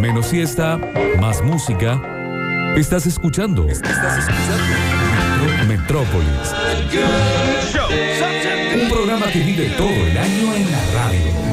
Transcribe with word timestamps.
Menos 0.00 0.28
siesta, 0.28 0.78
más 1.20 1.42
música. 1.42 2.00
Estás 2.74 3.04
escuchando. 3.04 3.68
Estás 3.68 4.18
escuchando. 4.18 5.66
Metrópolis. 5.68 6.54
Un 8.82 8.88
programa 8.88 9.26
que 9.26 9.40
vive 9.40 9.68
todo 9.76 9.90
el 9.90 10.16
año 10.16 10.54
en 10.54 10.72
la 10.72 10.80
radio. 10.94 11.49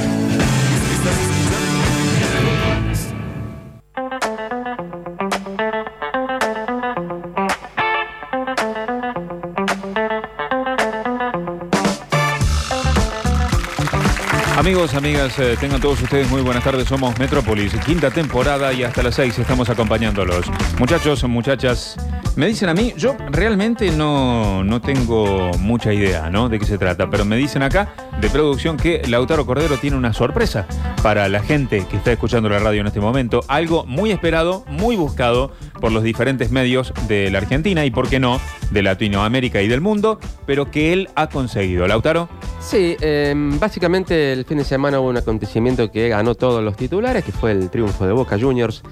Amigos, 14.67 14.95
amigas, 14.95 15.39
eh, 15.39 15.55
tengan 15.57 15.79
todos 15.79 16.01
ustedes 16.01 16.29
muy 16.29 16.41
buenas 16.41 16.61
tardes. 16.61 16.89
Somos 16.89 17.17
Metrópolis, 17.17 17.73
quinta 17.85 18.11
temporada 18.11 18.73
y 18.73 18.83
hasta 18.83 19.01
las 19.01 19.15
seis 19.15 19.39
estamos 19.39 19.69
acompañándolos. 19.69 20.45
Muchachos, 20.77 21.23
muchachas, 21.23 21.95
me 22.35 22.47
dicen 22.47 22.67
a 22.67 22.73
mí, 22.73 22.93
yo 22.97 23.15
realmente 23.31 23.89
no, 23.91 24.65
no 24.65 24.81
tengo 24.81 25.51
mucha 25.57 25.93
idea 25.93 26.29
¿no? 26.29 26.49
de 26.49 26.59
qué 26.59 26.65
se 26.65 26.77
trata, 26.77 27.09
pero 27.09 27.23
me 27.23 27.37
dicen 27.37 27.63
acá 27.63 27.93
de 28.19 28.29
producción 28.29 28.75
que 28.75 29.01
Lautaro 29.07 29.45
Cordero 29.45 29.77
tiene 29.77 29.95
una 29.95 30.11
sorpresa 30.11 30.67
para 31.01 31.29
la 31.29 31.41
gente 31.41 31.85
que 31.89 31.95
está 31.95 32.11
escuchando 32.11 32.49
la 32.49 32.59
radio 32.59 32.81
en 32.81 32.87
este 32.87 32.99
momento. 32.99 33.45
Algo 33.47 33.85
muy 33.85 34.11
esperado, 34.11 34.65
muy 34.67 34.97
buscado 34.97 35.53
por 35.79 35.91
los 35.91 36.03
diferentes 36.03 36.51
medios 36.51 36.93
de 37.07 37.29
la 37.31 37.39
Argentina 37.39 37.85
y, 37.85 37.91
por 37.91 38.09
qué 38.09 38.19
no, 38.19 38.39
de 38.71 38.81
Latinoamérica 38.81 39.61
y 39.61 39.67
del 39.67 39.81
mundo, 39.81 40.19
pero 40.45 40.69
que 40.71 40.93
él 40.93 41.09
ha 41.15 41.29
conseguido. 41.29 41.87
Lautaro. 41.87 42.29
Sí, 42.59 42.97
eh, 43.01 43.33
básicamente 43.59 44.33
el 44.33 44.43
fin 44.45 44.57
de 44.57 44.63
semana 44.63 44.99
hubo 44.99 45.09
un 45.09 45.17
acontecimiento 45.17 45.91
que 45.91 46.09
ganó 46.09 46.35
todos 46.35 46.63
los 46.63 46.75
titulares, 46.75 47.23
que 47.23 47.31
fue 47.31 47.51
el 47.51 47.69
triunfo 47.69 48.05
de 48.05 48.13
Boca 48.13 48.37
Juniors 48.39 48.83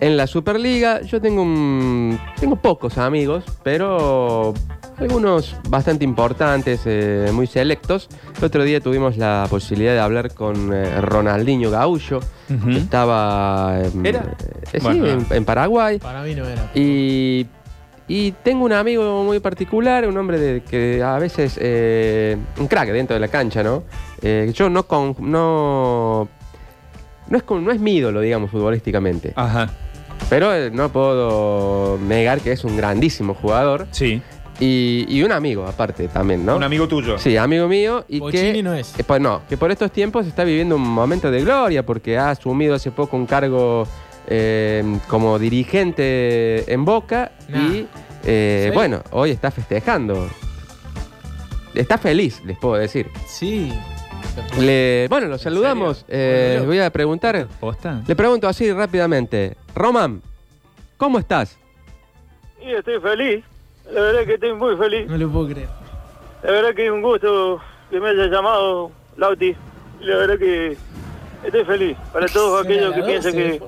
en 0.00 0.16
la 0.16 0.26
Superliga. 0.26 1.02
Yo 1.02 1.20
tengo, 1.20 1.42
un, 1.42 2.18
tengo 2.38 2.56
pocos 2.56 2.98
amigos, 2.98 3.44
pero 3.62 4.54
algunos 4.98 5.56
bastante 5.68 6.04
importantes, 6.04 6.82
eh, 6.86 7.30
muy 7.32 7.46
selectos. 7.46 8.08
El 8.38 8.44
otro 8.44 8.62
día 8.64 8.80
tuvimos 8.80 9.16
la 9.16 9.46
posibilidad 9.50 9.92
de 9.92 10.00
hablar 10.00 10.32
con 10.34 10.72
eh, 10.72 11.00
Ronaldinho 11.00 11.70
Gaullo, 11.70 12.20
que 12.48 12.76
estaba 12.78 13.78
en, 13.82 14.06
¿Era? 14.06 14.34
eh, 14.72 14.80
sí, 14.80 14.86
en- 14.88 15.26
en 15.30 15.44
Paraguay. 15.44 15.98
Para 15.98 16.22
mí 16.22 16.34
no 16.34 16.46
era. 16.46 16.70
Y, 16.74 17.46
y 18.06 18.32
tengo 18.42 18.64
un 18.64 18.72
amigo 18.72 19.24
muy 19.24 19.40
particular, 19.40 20.06
un 20.06 20.16
hombre 20.16 20.38
de, 20.38 20.62
que 20.62 21.02
a 21.02 21.18
veces, 21.18 21.58
eh, 21.60 22.36
un 22.58 22.68
crack 22.68 22.90
dentro 22.90 23.14
de 23.14 23.20
la 23.20 23.28
cancha, 23.28 23.62
¿no? 23.62 23.82
Eh, 24.22 24.52
yo 24.54 24.68
no, 24.70 24.84
con, 24.86 25.16
no, 25.18 26.28
no, 27.28 27.36
es 27.36 27.42
con- 27.42 27.64
no 27.64 27.72
es 27.72 27.80
mi 27.80 27.96
ídolo, 27.96 28.20
digamos, 28.20 28.50
futbolísticamente. 28.50 29.32
Ajá. 29.36 29.70
Pero 30.30 30.70
no 30.70 30.88
puedo 30.90 31.98
negar 31.98 32.40
que 32.40 32.52
es 32.52 32.64
un 32.64 32.76
grandísimo 32.76 33.34
jugador 33.34 33.88
Sí. 33.90 34.22
Y, 34.60 35.04
y 35.08 35.22
un 35.22 35.32
amigo 35.32 35.66
aparte 35.66 36.08
también, 36.08 36.44
¿no? 36.46 36.56
Un 36.56 36.62
amigo 36.62 36.86
tuyo. 36.88 37.18
Sí, 37.18 37.36
amigo 37.36 37.66
mío 37.68 38.04
y 38.08 38.20
Bochini 38.20 38.52
que... 38.54 38.62
no 38.62 38.74
es. 38.74 38.98
eh, 38.98 39.04
pues 39.04 39.20
no, 39.20 39.42
que 39.48 39.56
por 39.56 39.70
estos 39.70 39.90
tiempos 39.90 40.26
está 40.26 40.44
viviendo 40.44 40.76
un 40.76 40.82
momento 40.82 41.30
de 41.30 41.40
gloria 41.42 41.84
porque 41.84 42.16
ha 42.18 42.30
asumido 42.30 42.74
hace 42.74 42.90
poco 42.90 43.16
un 43.16 43.26
cargo 43.26 43.86
eh, 44.26 44.98
como 45.08 45.38
dirigente 45.38 46.72
en 46.72 46.84
Boca 46.84 47.32
Nah. 47.48 47.58
y 47.74 47.88
eh, 48.24 48.70
bueno, 48.74 49.02
hoy 49.10 49.30
está 49.30 49.50
festejando. 49.50 50.28
Está 51.74 51.98
feliz, 51.98 52.40
les 52.46 52.56
puedo 52.58 52.74
decir. 52.76 53.08
Sí. 53.26 53.72
Le, 54.58 55.06
bueno, 55.10 55.26
lo 55.26 55.38
saludamos. 55.38 56.04
Eh, 56.08 56.54
Bueno, 56.58 56.66
voy 56.68 56.78
a 56.80 56.90
preguntar. 56.90 57.46
¿Posta? 57.60 58.02
Le 58.06 58.16
pregunto 58.16 58.48
así 58.48 58.72
rápidamente. 58.72 59.56
Roman, 59.74 60.22
¿cómo 60.96 61.18
estás? 61.18 61.58
Y 62.64 62.70
estoy 62.72 62.98
feliz, 63.00 63.44
la 63.92 64.00
verdad 64.00 64.24
que 64.24 64.34
estoy 64.34 64.52
muy 64.54 64.76
feliz. 64.76 65.08
No 65.08 65.16
lo 65.16 65.28
puedo 65.30 65.48
creer. 65.48 65.68
La 66.42 66.50
verdad 66.50 66.74
que 66.74 66.86
es 66.86 66.90
un 66.92 67.02
gusto 67.02 67.60
que 67.90 68.00
me 68.00 68.10
haya 68.10 68.26
llamado 68.26 68.90
Lauti. 69.16 69.54
La 70.00 70.16
verdad 70.16 70.38
que 70.38 70.76
estoy 71.44 71.64
feliz. 71.64 71.96
Para 72.12 72.26
todos 72.26 72.64
aquellos 72.64 72.94
que 72.94 73.02
piensan 73.02 73.32
que, 73.32 73.62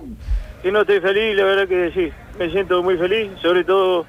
que 0.63 0.73
no 0.73 0.81
estoy 0.83 1.01
feliz, 1.01 1.37
la 1.37 1.45
verdad 1.45 1.69
que 1.69 1.91
sí, 1.93 2.13
me 2.39 2.51
siento 2.51 2.83
muy 2.83 2.97
feliz. 2.99 3.31
Sobre 3.41 3.65
todo 3.65 4.05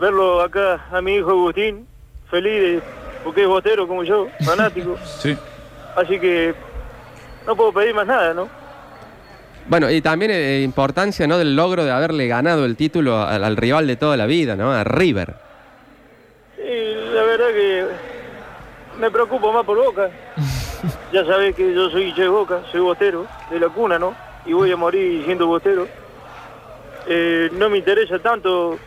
verlo 0.00 0.40
acá 0.40 0.86
a 0.90 1.00
mi 1.00 1.14
hijo 1.16 1.30
Agustín, 1.30 1.86
feliz 2.30 2.52
de- 2.62 2.82
porque 3.22 3.42
es 3.42 3.48
botero 3.48 3.86
como 3.88 4.02
yo, 4.04 4.26
fanático. 4.44 4.96
Sí. 5.18 5.36
Así 5.96 6.18
que 6.18 6.54
no 7.46 7.54
puedo 7.56 7.72
pedir 7.72 7.94
más 7.94 8.06
nada, 8.06 8.34
¿no? 8.34 8.48
Bueno, 9.66 9.90
y 9.90 10.00
también 10.02 10.30
eh, 10.30 10.60
importancia 10.62 11.26
¿no? 11.26 11.38
del 11.38 11.56
logro 11.56 11.84
de 11.84 11.90
haberle 11.90 12.26
ganado 12.26 12.64
el 12.66 12.76
título 12.76 13.22
al, 13.22 13.44
al 13.44 13.56
rival 13.56 13.86
de 13.86 13.96
toda 13.96 14.16
la 14.16 14.26
vida, 14.26 14.56
¿no? 14.56 14.70
A 14.72 14.84
River. 14.84 15.34
Y 16.58 17.14
la 17.14 17.22
verdad 17.22 17.48
que 17.48 17.86
me 19.00 19.10
preocupo 19.10 19.52
más 19.52 19.64
por 19.64 19.82
Boca. 19.82 20.10
ya 21.12 21.24
sabés 21.24 21.54
que 21.54 21.74
yo 21.74 21.88
soy 21.88 22.12
de 22.12 22.28
Boca, 22.28 22.60
soy 22.70 22.80
bostero, 22.80 23.26
de 23.50 23.58
la 23.58 23.68
cuna, 23.68 23.98
¿no? 23.98 24.14
Y 24.44 24.52
voy 24.52 24.70
a 24.70 24.76
morir 24.76 25.24
siendo 25.24 25.46
bostero. 25.46 25.88
Eh, 27.06 27.50
no 27.52 27.70
me 27.70 27.78
interesa 27.78 28.18
tanto 28.18 28.78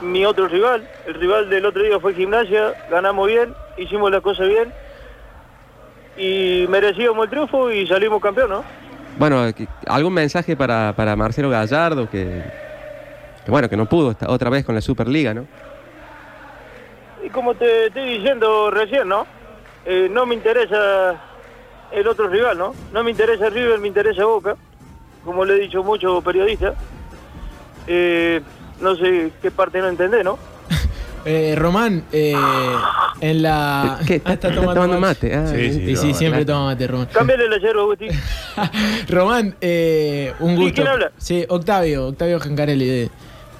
mi 0.00 0.24
otro 0.24 0.48
rival. 0.48 0.88
El 1.06 1.14
rival 1.14 1.48
del 1.50 1.66
otro 1.66 1.82
día 1.82 2.00
fue 2.00 2.14
Gimnasia, 2.14 2.74
ganamos 2.90 3.28
bien, 3.28 3.54
hicimos 3.76 4.10
las 4.10 4.22
cosas 4.22 4.48
bien. 4.48 4.72
Y 6.16 6.66
merecíamos 6.68 7.24
el 7.24 7.30
triunfo 7.30 7.70
y 7.70 7.86
salimos 7.86 8.20
campeón, 8.20 8.50
¿no? 8.50 8.64
Bueno, 9.18 9.44
¿algún 9.86 10.14
mensaje 10.14 10.56
para, 10.56 10.94
para 10.96 11.14
Marcelo 11.16 11.50
Gallardo 11.50 12.08
que, 12.08 12.42
bueno, 13.46 13.68
que 13.68 13.76
no 13.76 13.86
pudo 13.86 14.12
esta- 14.12 14.30
otra 14.30 14.48
vez 14.50 14.64
con 14.64 14.74
la 14.74 14.80
Superliga, 14.80 15.34
¿no? 15.34 15.46
Y 17.24 17.28
como 17.28 17.54
te 17.54 17.86
estoy 17.86 18.18
diciendo 18.18 18.70
recién, 18.70 19.08
¿no? 19.08 19.26
Eh, 19.84 20.08
no 20.10 20.24
me 20.26 20.34
interesa 20.34 21.16
el 21.92 22.06
otro 22.08 22.28
rival, 22.28 22.56
¿no? 22.56 22.74
No 22.92 23.02
me 23.04 23.10
interesa 23.10 23.50
River, 23.50 23.78
me 23.78 23.88
interesa 23.88 24.24
Boca, 24.24 24.56
como 25.24 25.44
le 25.44 25.54
he 25.56 25.60
dicho 25.60 25.82
muchos 25.82 26.22
periodistas. 26.24 26.74
Eh, 27.86 28.40
no 28.80 28.94
sé 28.96 29.32
qué 29.42 29.50
parte 29.50 29.80
no 29.80 29.88
entendés, 29.88 30.24
¿no? 30.24 30.38
Eh, 31.24 31.54
Román, 31.56 32.04
eh, 32.12 32.34
en 33.20 33.42
la. 33.42 33.98
¿Qué? 34.06 34.14
Ah, 34.24 34.32
¿Está, 34.32 34.32
está 34.32 34.48
está 34.48 34.54
tomando 34.54 34.74
tomando 34.74 35.00
mate. 35.00 35.36
mate? 35.36 35.36
Ah, 35.36 35.46
Sí, 35.54 35.72
sí, 35.72 35.86
Sí, 35.86 35.96
sí, 35.96 36.08
no, 36.08 36.14
siempre 36.14 36.44
claro. 36.44 36.58
toma 36.60 36.66
mate, 36.72 36.86
Román. 36.86 37.08
Cámbiale 37.12 37.48
la 37.48 37.58
yerba, 37.58 37.82
Agustín. 37.82 38.08
Román, 39.08 39.54
eh, 39.60 40.32
un 40.40 40.56
gusto. 40.56 40.74
¿quién 40.74 40.88
habla? 40.88 41.12
Sí, 41.18 41.44
Octavio, 41.48 42.06
Octavio 42.08 42.40
Gencarelli. 42.40 42.86
de- 42.86 43.10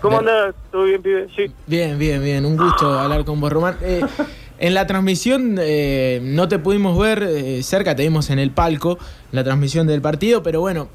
¿Cómo 0.00 0.20
de- 0.22 0.30
andás? 0.30 0.54
¿Todo 0.72 0.84
bien, 0.84 1.02
pibe? 1.02 1.26
Sí. 1.36 1.52
Bien, 1.66 1.98
bien, 1.98 2.22
bien. 2.22 2.46
Un 2.46 2.56
gusto 2.56 2.98
hablar 2.98 3.24
con 3.24 3.40
vos, 3.40 3.52
Román. 3.52 3.76
Eh, 3.82 4.00
en 4.58 4.74
la 4.74 4.86
transmisión 4.86 5.56
eh, 5.60 6.20
no 6.22 6.48
te 6.48 6.58
pudimos 6.58 6.98
ver 6.98 7.22
eh, 7.22 7.62
cerca, 7.62 7.94
te 7.94 8.02
vimos 8.02 8.30
en 8.30 8.38
el 8.38 8.50
palco, 8.50 8.98
la 9.32 9.44
transmisión 9.44 9.86
del 9.86 10.00
partido, 10.00 10.42
pero 10.42 10.60
bueno, 10.60 10.88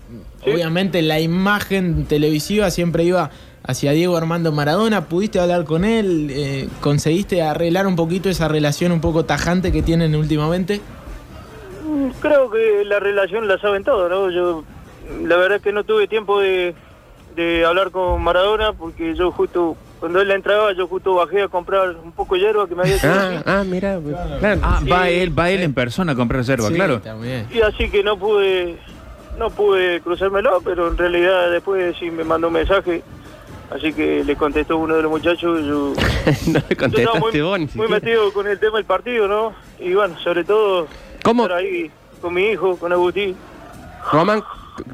Sí. 0.43 0.51
obviamente 0.51 1.01
la 1.01 1.19
imagen 1.19 2.05
televisiva 2.05 2.69
siempre 2.69 3.03
iba 3.03 3.31
hacia 3.67 3.91
Diego 3.91 4.17
Armando 4.17 4.51
Maradona. 4.51 5.05
¿Pudiste 5.05 5.39
hablar 5.39 5.65
con 5.65 5.85
él? 5.85 6.27
Eh, 6.31 6.67
¿Conseguiste 6.81 7.41
arreglar 7.41 7.87
un 7.87 7.95
poquito 7.95 8.29
esa 8.29 8.47
relación 8.47 8.91
un 8.91 9.01
poco 9.01 9.25
tajante 9.25 9.71
que 9.71 9.81
tienen 9.81 10.15
últimamente? 10.15 10.81
Mm, 11.87 12.09
Creo 12.21 12.49
que 12.49 12.83
la 12.85 12.99
relación 12.99 13.47
la 13.47 13.57
saben 13.59 13.83
todos, 13.83 14.09
¿no? 14.09 14.29
Yo, 14.29 14.63
la 15.23 15.35
verdad 15.37 15.61
que 15.61 15.71
no 15.71 15.83
tuve 15.83 16.07
tiempo 16.07 16.39
de, 16.39 16.73
de 17.35 17.65
hablar 17.65 17.91
con 17.91 18.21
Maradona 18.23 18.73
porque 18.73 19.15
yo 19.15 19.31
justo, 19.31 19.75
cuando 19.99 20.21
él 20.21 20.31
entraba, 20.31 20.73
yo 20.73 20.87
justo 20.87 21.15
bajé 21.15 21.43
a 21.43 21.47
comprar 21.47 21.89
un 22.03 22.11
poco 22.11 22.35
de 22.35 22.41
hierba 22.41 22.67
que 22.67 22.75
me 22.75 22.83
había 22.83 22.97
Ah, 23.03 23.43
ah, 23.45 23.63
mira, 23.65 23.99
claro. 24.39 24.61
Ah, 24.63 24.81
va 24.91 25.05
Sí. 25.07 25.13
él, 25.13 25.37
va 25.37 25.49
él 25.49 25.61
en 25.63 25.73
persona 25.73 26.11
a 26.13 26.15
comprar 26.15 26.39
reserva, 26.41 26.67
Sí, 26.67 26.73
claro. 26.75 26.99
También. 27.01 27.47
Y 27.53 27.61
así 27.61 27.89
que 27.89 28.03
no 28.03 28.17
pude 28.17 28.77
no 29.37 29.49
pude 29.49 29.99
cruzármelo, 29.99 30.61
pero 30.63 30.87
en 30.87 30.97
realidad 30.97 31.51
después 31.51 31.93
sí 31.99 32.09
me 32.09 32.23
mandó 32.23 32.47
un 32.47 32.53
mensaje. 32.53 33.03
Así 33.71 33.91
que 33.93 34.23
le 34.23 34.35
contestó 34.35 34.77
uno 34.77 34.95
de 34.95 35.01
los 35.01 35.11
muchachos. 35.11 35.65
Yo, 35.65 35.93
no 36.51 36.61
le 36.69 36.75
contestaste 36.75 37.19
muy, 37.19 37.41
vos 37.41 37.59
ni 37.59 37.69
muy 37.75 37.87
metido 37.87 38.31
con 38.31 38.47
el 38.47 38.59
tema 38.59 38.77
del 38.77 38.85
partido, 38.85 39.27
¿no? 39.27 39.53
Y 39.79 39.93
bueno, 39.93 40.17
sobre 40.19 40.43
todo 40.43 40.87
¿Cómo? 41.23 41.43
estar 41.43 41.57
ahí 41.59 41.89
con 42.21 42.33
mi 42.33 42.43
hijo, 42.51 42.77
con 42.77 42.91
Agustín. 42.93 43.35
Román, 44.11 44.43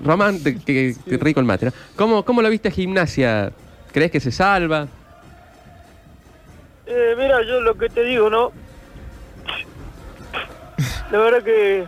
Román, 0.04 0.42
te- 0.42 0.58
que, 0.60 0.96
que 1.06 1.18
rico 1.18 1.40
el 1.42 1.46
mate, 1.46 1.66
¿no? 1.68 1.72
¿Cómo, 1.98 2.24
¿Cómo 2.24 2.42
lo 2.42 2.50
viste 2.50 2.70
a 2.70 2.72
gimnasia? 2.72 3.52
¿Crees 3.92 4.10
que 4.12 4.20
se 4.22 4.32
salva? 4.32 4.88
Eh, 6.86 7.16
mira, 7.18 7.42
yo 7.46 7.60
lo 7.62 7.76
que 7.78 7.90
te 7.90 8.04
digo, 8.04 8.30
¿no? 8.30 8.52
La 11.12 11.18
verdad 11.20 11.44
que... 11.44 11.86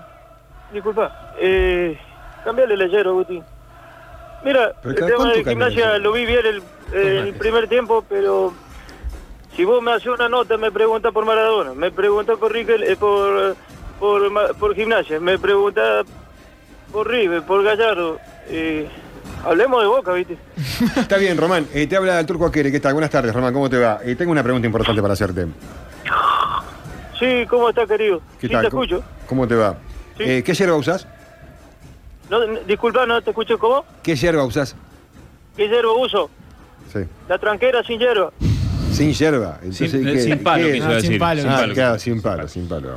Disculpa. 0.74 1.34
Eh, 1.40 1.98
cambiale 2.44 2.74
el 2.74 2.82
ayer, 2.82 3.08
Agustín. 3.08 3.44
Mira, 4.44 4.74
el 4.84 4.96
tema 4.96 5.32
de 5.32 5.44
gimnasia 5.44 5.98
lo 6.00 6.12
vi 6.12 6.26
bien 6.26 6.46
el, 6.46 6.58
eh, 6.94 7.20
el 7.28 7.34
primer 7.36 7.68
tiempo, 7.68 8.04
pero... 8.08 8.54
Si 9.56 9.64
vos 9.66 9.84
me 9.84 9.92
haces 9.92 10.08
una 10.08 10.28
nota, 10.28 10.58
me 10.58 10.72
preguntas 10.72 11.14
por 11.14 11.26
Maradona, 11.26 11.76
me 11.76 11.92
preguntas 11.92 12.40
por 12.40 12.52
Riquel, 12.52 12.82
eh, 12.82 12.96
por, 12.96 13.56
por, 14.00 14.56
por 14.58 14.74
gimnasia, 14.74 15.20
me 15.20 15.38
preguntas 15.38 16.08
por 16.92 17.08
River, 17.08 17.44
por 17.44 17.64
Gallardo. 17.64 18.18
eh, 18.48 18.90
hablemos 19.46 19.80
de 19.84 19.88
Boca, 19.88 20.12
¿viste? 20.14 20.38
Está 21.00 21.18
bien, 21.18 21.38
Román. 21.38 21.68
Eh, 21.72 21.86
te 21.86 21.96
habla 21.96 22.20
el 22.20 22.26
turco 22.26 22.48
Aquere. 22.48 22.72
¿Qué 22.72 22.80
tal? 22.80 22.94
Buenas 22.94 23.12
tardes, 23.12 23.32
Román. 23.32 23.54
¿Cómo 23.54 23.70
te 23.70 23.78
va? 23.78 24.00
Tengo 24.18 24.32
una 24.32 24.42
pregunta 24.42 24.66
importante 24.66 25.04
para 25.04 25.14
hacerte. 25.14 25.46
Sí, 27.20 27.46
¿cómo 27.48 27.70
está, 27.70 27.86
querido? 27.86 28.22
¿Qué 28.42 28.48
sí, 28.48 28.54
tal? 28.54 28.66
te 28.66 28.72
¿Cómo- 28.72 28.84
escucho. 28.84 29.04
¿Cómo 29.28 29.48
te 29.48 29.56
va? 29.56 29.76
Sí. 30.18 30.42
¿Qué 30.42 30.54
yerba 30.56 30.76
usás? 30.76 31.08
No, 32.30 32.40
disculpa, 32.68 33.06
no 33.06 33.22
te 33.22 33.30
escucho, 33.32 33.58
¿cómo? 33.60 33.86
¿Qué 34.02 34.16
yerba 34.16 34.44
usás? 34.46 34.76
¿Qué 35.56 35.68
hierba 35.68 35.92
uso? 35.94 36.30
Sí. 36.92 37.00
La 37.28 37.38
tranquera 37.38 37.84
sin 37.84 38.00
hierba. 38.00 38.32
Sin. 38.92 39.14
Sin, 39.14 39.26
Entonces, 39.64 39.94
eh, 39.94 40.04
¿qué- 40.04 40.20
sin 40.20 40.44
palo, 40.44 40.66
qué- 40.68 40.74
quiso 40.74 40.88
Ah, 40.90 41.00
sin 41.00 41.20
palo. 41.20 41.42
sin 41.42 41.50
Ah, 41.52 41.56
palo. 41.58 41.74
claro, 41.74 42.00
sin 42.00 42.22
palo, 42.22 42.48
sin 42.48 42.68
palo. 42.68 42.90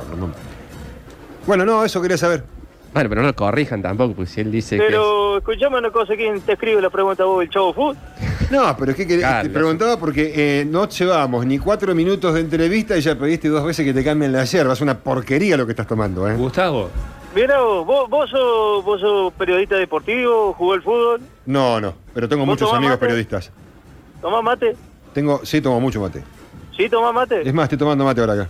Bueno, 1.45 1.65
no, 1.65 1.83
eso 1.83 2.01
quería 2.01 2.17
saber. 2.17 2.43
Bueno, 2.93 3.09
pero 3.09 3.21
no 3.21 3.27
lo 3.27 3.35
corrijan 3.35 3.81
tampoco, 3.81 4.13
porque 4.15 4.31
si 4.31 4.41
él 4.41 4.51
dice 4.51 4.77
Pero 4.77 5.37
escuchame 5.37 5.77
una 5.77 5.91
cosa, 5.91 6.15
¿quién 6.15 6.41
te 6.41 6.53
escribe 6.53 6.81
la 6.81 6.89
pregunta 6.89 7.25
vos, 7.25 7.43
el 7.43 7.49
Chavo 7.49 7.73
Food? 7.73 7.97
No, 8.49 8.75
pero 8.77 8.91
es 8.91 8.97
que, 8.97 9.05
te 9.05 9.49
preguntaba 9.49 9.97
porque 9.97 10.61
eh, 10.61 10.65
no 10.65 10.87
llevamos 10.87 11.45
ni 11.45 11.59
cuatro 11.59 11.93
minutos 11.93 12.33
de 12.33 12.39
entrevista 12.41 12.97
y 12.97 13.01
ya 13.01 13.17
pediste 13.17 13.49
dos 13.49 13.65
veces 13.65 13.85
que 13.85 13.93
te 13.93 14.03
cambien 14.03 14.31
la 14.31 14.45
yerba. 14.45 14.73
Es 14.73 14.81
una 14.81 14.97
porquería 14.97 15.57
lo 15.57 15.65
que 15.65 15.73
estás 15.73 15.87
tomando, 15.87 16.27
¿eh? 16.29 16.35
Gustavo, 16.35 16.89
Mira 17.35 17.59
vos, 17.59 17.85
vos, 17.85 18.09
vos, 18.09 18.29
sos, 18.29 18.83
vos 18.85 18.99
sos 19.01 19.33
periodista 19.33 19.75
deportivo, 19.75 20.53
jugó 20.53 20.73
el 20.75 20.81
fútbol, 20.81 21.21
No, 21.45 21.79
no, 21.79 21.93
pero 22.13 22.27
tengo 22.27 22.45
¿Vos 22.45 22.53
muchos 22.53 22.73
amigos 22.73 22.95
mate? 22.95 22.99
periodistas. 23.01 23.51
tomás 24.21 24.43
mate. 24.43 24.75
Tengo, 25.13 25.41
sí, 25.45 25.61
tomo 25.61 25.79
mucho 25.79 25.99
mate. 26.01 26.23
¿Sí 26.75 26.89
tomás 26.89 27.13
mate? 27.13 27.41
Es 27.47 27.53
más, 27.53 27.63
estoy 27.65 27.77
tomando 27.77 28.05
mate 28.05 28.21
ahora 28.21 28.33
acá. 28.33 28.47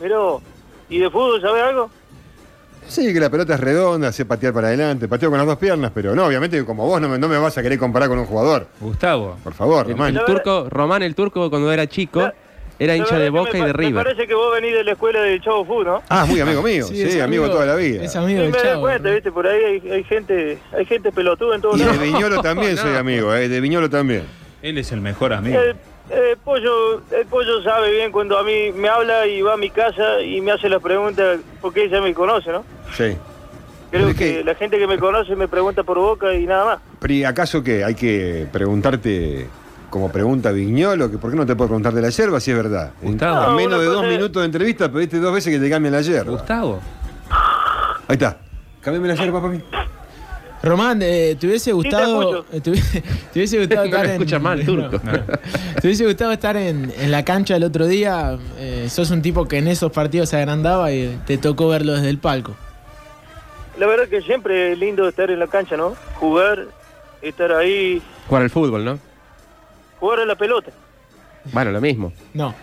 Mira 0.00 0.18
vos. 0.18 0.42
¿Y 0.90 0.98
de 0.98 1.08
fútbol 1.08 1.40
sabés 1.40 1.62
algo? 1.62 1.90
Sí, 2.92 3.12
que 3.12 3.20
la 3.20 3.30
pelota 3.30 3.54
es 3.54 3.60
redonda, 3.60 4.12
sé 4.12 4.26
patear 4.26 4.52
para 4.52 4.68
adelante, 4.68 5.08
pateo 5.08 5.30
con 5.30 5.38
las 5.38 5.46
dos 5.46 5.56
piernas, 5.56 5.90
pero 5.94 6.14
no, 6.14 6.26
obviamente 6.26 6.62
como 6.64 6.86
vos 6.86 7.00
no 7.00 7.08
me, 7.08 7.18
no 7.18 7.26
me 7.26 7.38
vas 7.38 7.56
a 7.56 7.62
querer 7.62 7.78
comparar 7.78 8.08
con 8.08 8.18
un 8.18 8.26
jugador. 8.26 8.66
Gustavo. 8.80 9.38
Por 9.42 9.54
favor, 9.54 9.86
el, 9.86 9.92
Román. 9.92 10.14
el 10.16 10.24
turco, 10.26 10.66
Román 10.68 11.02
el 11.02 11.14
turco 11.14 11.48
cuando 11.48 11.72
era 11.72 11.86
chico, 11.86 12.20
La- 12.20 12.34
era 12.78 12.94
hincha 12.96 13.18
de 13.18 13.30
Boca 13.30 13.50
me 13.52 13.58
y 13.60 13.62
de 13.62 13.72
pa- 13.72 13.78
Me 13.78 13.86
River. 13.88 14.04
parece 14.04 14.26
que 14.26 14.34
vos 14.34 14.52
venís 14.54 14.74
de 14.74 14.84
la 14.84 14.92
escuela 14.92 15.22
del 15.22 15.40
Chavo 15.40 15.64
Food, 15.64 15.84
¿no? 15.86 16.02
Ah, 16.10 16.26
muy 16.26 16.40
amigo 16.40 16.62
mío, 16.62 16.84
sí, 16.88 17.00
es 17.00 17.18
amigo, 17.20 17.48
toda 17.48 17.64
la 17.64 17.76
vida. 17.76 18.04
Es 18.04 18.12
Sí, 18.12 18.18
amigo 18.18 18.38
me 18.40 18.42
del 18.44 18.52
doy 18.52 18.60
chavo. 18.62 18.80
cuenta, 18.82 19.08
¿no? 19.08 19.14
¿viste? 19.14 19.32
Por 19.32 19.46
ahí 19.46 19.62
hay, 19.64 19.90
hay 19.90 20.04
gente 20.04 20.58
hay 20.76 20.84
gente 20.84 21.12
pelotuda 21.12 21.54
en 21.56 21.62
todos 21.62 21.80
Y 21.80 21.84
de. 21.84 21.96
Viñolo 21.98 22.40
también 22.42 22.76
soy 22.76 22.94
amigo, 22.96 23.34
eh, 23.34 23.48
de 23.48 23.60
Viñolo 23.60 23.88
también. 23.88 24.24
Él 24.60 24.76
es 24.78 24.92
el 24.92 25.00
mejor 25.00 25.32
amigo. 25.32 25.58
El, 25.58 25.76
el 26.12 26.36
pollo, 26.38 27.02
el 27.10 27.26
pollo 27.26 27.62
sabe 27.62 27.90
bien 27.92 28.12
cuando 28.12 28.38
a 28.38 28.42
mí 28.42 28.72
me 28.72 28.88
habla 28.88 29.26
y 29.26 29.42
va 29.42 29.54
a 29.54 29.56
mi 29.56 29.70
casa 29.70 30.20
y 30.20 30.40
me 30.40 30.52
hace 30.52 30.68
las 30.68 30.82
preguntas 30.82 31.38
porque 31.60 31.84
ella 31.84 32.00
me 32.00 32.12
conoce, 32.14 32.50
¿no? 32.52 32.64
Sí. 32.94 33.16
Creo 33.90 34.08
que, 34.08 34.14
que- 34.14 34.44
la 34.44 34.54
gente 34.54 34.78
que 34.78 34.86
me 34.86 34.98
conoce 34.98 35.34
me 35.36 35.48
pregunta 35.48 35.82
por 35.82 35.98
boca 35.98 36.34
y 36.34 36.46
nada 36.46 36.64
más. 36.64 36.78
Pri, 36.98 37.24
¿acaso 37.24 37.62
que 37.62 37.84
hay 37.84 37.94
que 37.94 38.46
preguntarte 38.52 39.48
como 39.90 40.10
pregunta 40.10 40.50
Viñolo? 40.52 41.10
Que 41.10 41.18
¿Por 41.18 41.30
qué 41.30 41.36
no 41.36 41.44
te 41.46 41.54
puedo 41.56 41.68
preguntar 41.68 41.92
de 41.92 42.00
la 42.02 42.08
yerba 42.10 42.40
si 42.40 42.50
es 42.52 42.56
verdad? 42.56 42.92
Gustavo. 43.02 43.50
en 43.50 43.56
menos 43.56 43.72
No, 43.72 43.78
de 43.80 43.86
dos 43.86 44.06
minutos 44.06 44.40
de 44.42 44.46
entrevista 44.46 44.90
pediste 44.90 45.18
dos 45.18 45.34
veces 45.34 45.52
que 45.52 45.60
te 45.62 45.68
cambien 45.70 45.92
la 45.92 46.00
yerba. 46.00 46.30
Gustavo. 46.32 46.80
Ahí 48.08 48.14
está. 48.14 48.38
Cámbiame 48.80 49.08
la 49.08 49.14
yerba 49.14 49.40
para 49.40 49.52
mí. 49.52 49.62
Román, 50.62 51.00
eh, 51.02 51.36
¿te 51.38 51.46
hubiese 51.48 51.72
gustado, 51.72 52.44
te, 52.62 52.70
hubiese- 52.70 53.02
te 53.32 53.38
hubiese 53.40 53.58
gustado 53.66 53.80
No 53.82 53.86
estar 53.86 54.04
en, 54.06 54.10
escucha 54.12 54.38
mal, 54.38 54.62
turco. 54.66 54.98
¿Te 55.00 55.86
hubiese 55.88 56.04
gustado 56.06 56.32
estar 56.32 56.56
en, 56.56 56.92
en 56.98 57.10
la 57.10 57.24
cancha 57.24 57.56
el 57.56 57.64
otro 57.64 57.86
día? 57.86 58.38
Eh, 58.58 58.86
sos 58.88 59.10
un 59.10 59.22
tipo 59.22 59.46
que 59.48 59.58
en 59.58 59.66
esos 59.68 59.90
partidos 59.90 60.28
se 60.28 60.36
agrandaba 60.36 60.92
y 60.92 61.18
te 61.26 61.36
tocó 61.38 61.68
verlo 61.68 61.94
desde 61.94 62.10
el 62.10 62.18
palco. 62.18 62.54
La 63.78 63.86
verdad 63.86 64.06
que 64.06 64.20
siempre 64.22 64.72
es 64.72 64.78
lindo 64.78 65.08
estar 65.08 65.30
en 65.30 65.38
la 65.40 65.46
cancha, 65.48 65.76
¿no? 65.76 65.94
Jugar, 66.14 66.66
estar 67.22 67.50
ahí, 67.52 68.00
Jugar 68.28 68.42
al 68.42 68.50
fútbol, 68.50 68.84
¿no? 68.84 68.98
jugar 69.98 70.20
a 70.20 70.26
la 70.26 70.34
pelota. 70.34 70.70
Bueno, 71.52 71.70
lo 71.70 71.80
mismo. 71.80 72.12
No. 72.34 72.54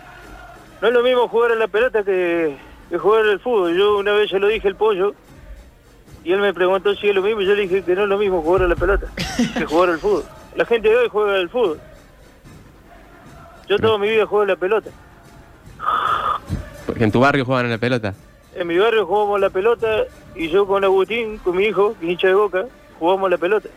No 0.82 0.88
es 0.88 0.94
lo 0.94 1.02
mismo 1.02 1.26
jugar 1.28 1.52
a 1.52 1.54
la 1.54 1.68
pelota 1.68 2.02
que, 2.02 2.54
que 2.90 2.98
jugar 2.98 3.24
al 3.26 3.40
fútbol. 3.40 3.76
Yo 3.76 3.98
una 3.98 4.12
vez 4.12 4.30
se 4.30 4.38
lo 4.38 4.46
dije 4.48 4.68
al 4.68 4.76
pollo 4.76 5.14
y 6.24 6.32
él 6.32 6.40
me 6.40 6.52
preguntó 6.52 6.94
si 6.94 7.08
es 7.08 7.14
lo 7.14 7.22
mismo 7.22 7.40
y 7.40 7.46
yo 7.46 7.54
le 7.54 7.62
dije 7.62 7.82
que 7.82 7.94
no 7.94 8.02
es 8.02 8.08
lo 8.08 8.18
mismo 8.18 8.42
jugar 8.42 8.62
a 8.62 8.68
la 8.68 8.76
pelota 8.76 9.06
que 9.54 9.64
jugar 9.64 9.90
al 9.90 9.98
fútbol. 9.98 10.24
La 10.56 10.64
gente 10.64 10.88
de 10.88 10.96
hoy 10.96 11.08
juega 11.08 11.34
al 11.36 11.48
fútbol. 11.48 11.80
Yo 13.68 13.78
toda 13.78 13.98
mi 13.98 14.08
vida 14.08 14.26
juego 14.26 14.42
a 14.42 14.46
la 14.48 14.56
pelota. 14.56 14.90
Porque 16.86 17.04
en 17.04 17.12
tu 17.12 17.20
barrio 17.20 17.44
juegan 17.44 17.66
a 17.66 17.68
la 17.68 17.78
pelota. 17.78 18.14
En 18.54 18.66
mi 18.66 18.76
barrio 18.78 19.06
jugamos 19.06 19.36
a 19.36 19.38
la 19.38 19.50
pelota 19.50 19.86
y 20.34 20.48
yo 20.48 20.66
con 20.66 20.82
Agustín, 20.84 21.38
con 21.38 21.56
mi 21.56 21.64
hijo, 21.64 21.94
que 22.00 22.06
hincha 22.06 22.26
de 22.26 22.34
boca, 22.34 22.64
jugamos 22.98 23.28
a 23.28 23.30
la 23.30 23.38
pelota. 23.38 23.68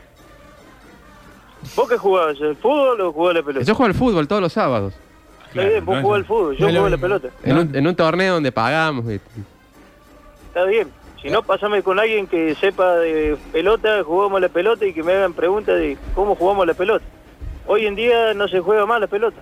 ¿Vos 1.76 1.88
qué 1.88 1.98
jugabas? 1.98 2.42
¿El 2.42 2.56
fútbol 2.56 3.00
o 3.02 3.14
jugabas 3.14 3.36
a 3.36 3.40
la 3.40 3.46
pelota? 3.46 3.66
Yo 3.66 3.76
juego 3.76 3.88
al 3.88 3.94
fútbol 3.94 4.28
todos 4.28 4.42
los 4.42 4.52
sábados. 4.52 4.94
Está 5.50 5.64
bien, 5.64 5.86
vos 5.86 5.96
no 5.98 6.02
jugás 6.02 6.18
al 6.20 6.26
fútbol, 6.26 6.58
yo 6.58 6.66
no 6.66 6.72
juego 6.72 6.86
a 6.88 6.90
la 6.90 6.98
pelota. 6.98 7.30
En, 7.44 7.58
un, 7.58 7.76
en 7.76 7.88
un 7.88 7.96
torneo 7.96 8.34
donde 8.34 8.52
pagamos. 8.52 9.06
Está 9.08 10.64
bien. 10.66 10.90
Si 11.24 11.30
no, 11.30 11.42
pásame 11.42 11.82
con 11.82 12.00
alguien 12.00 12.28
que 12.28 12.54
sepa 12.56 12.96
de 12.98 13.38
pelota, 13.52 14.04
jugamos 14.04 14.40
la 14.42 14.50
pelota 14.50 14.86
y 14.86 14.94
que 14.94 15.02
me 15.04 15.14
hagan 15.14 15.34
preguntas 15.34 15.80
de 15.80 15.98
cómo 16.14 16.36
jugamos 16.36 16.68
la 16.68 16.74
pelota. 16.76 17.06
Hoy 17.66 17.86
en 17.86 17.96
día 17.96 18.34
no 18.36 18.48
se 18.50 18.60
juega 18.60 18.86
más 18.86 19.00
la 19.00 19.08
pelota. 19.08 19.38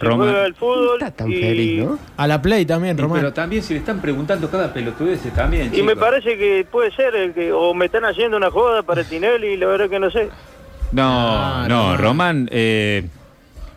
Se 0.00 0.04
Román. 0.06 0.28
juega 0.30 0.46
el 0.46 0.54
fútbol 0.54 0.96
Está 1.02 1.10
tan 1.12 1.30
y, 1.30 1.40
feliz, 1.40 1.84
¿no? 1.84 1.98
A 2.16 2.26
la 2.26 2.42
play 2.42 2.64
también, 2.66 2.98
Román. 2.98 3.20
Pero 3.20 3.32
también 3.32 3.62
si 3.62 3.74
le 3.74 3.80
están 3.80 4.00
preguntando 4.00 4.50
cada 4.50 4.72
pelotudez 4.72 5.20
también. 5.34 5.70
y 5.74 5.82
me 5.82 5.94
parece 5.94 6.36
que 6.36 6.66
puede 6.70 6.90
ser 6.92 7.14
el 7.14 7.32
que 7.32 7.52
o 7.52 7.72
me 7.74 7.84
están 7.86 8.04
haciendo 8.04 8.36
una 8.36 8.50
joda 8.50 8.82
para 8.82 9.04
Tinelli 9.08 9.48
y 9.48 9.56
la 9.56 9.66
verdad 9.66 9.88
que 9.90 10.00
no 10.00 10.10
sé. 10.10 10.30
No, 10.90 11.02
Ah, 11.06 11.66
no, 11.68 11.96
Román. 11.96 12.02
Román, 12.02 12.48
eh, 12.50 13.04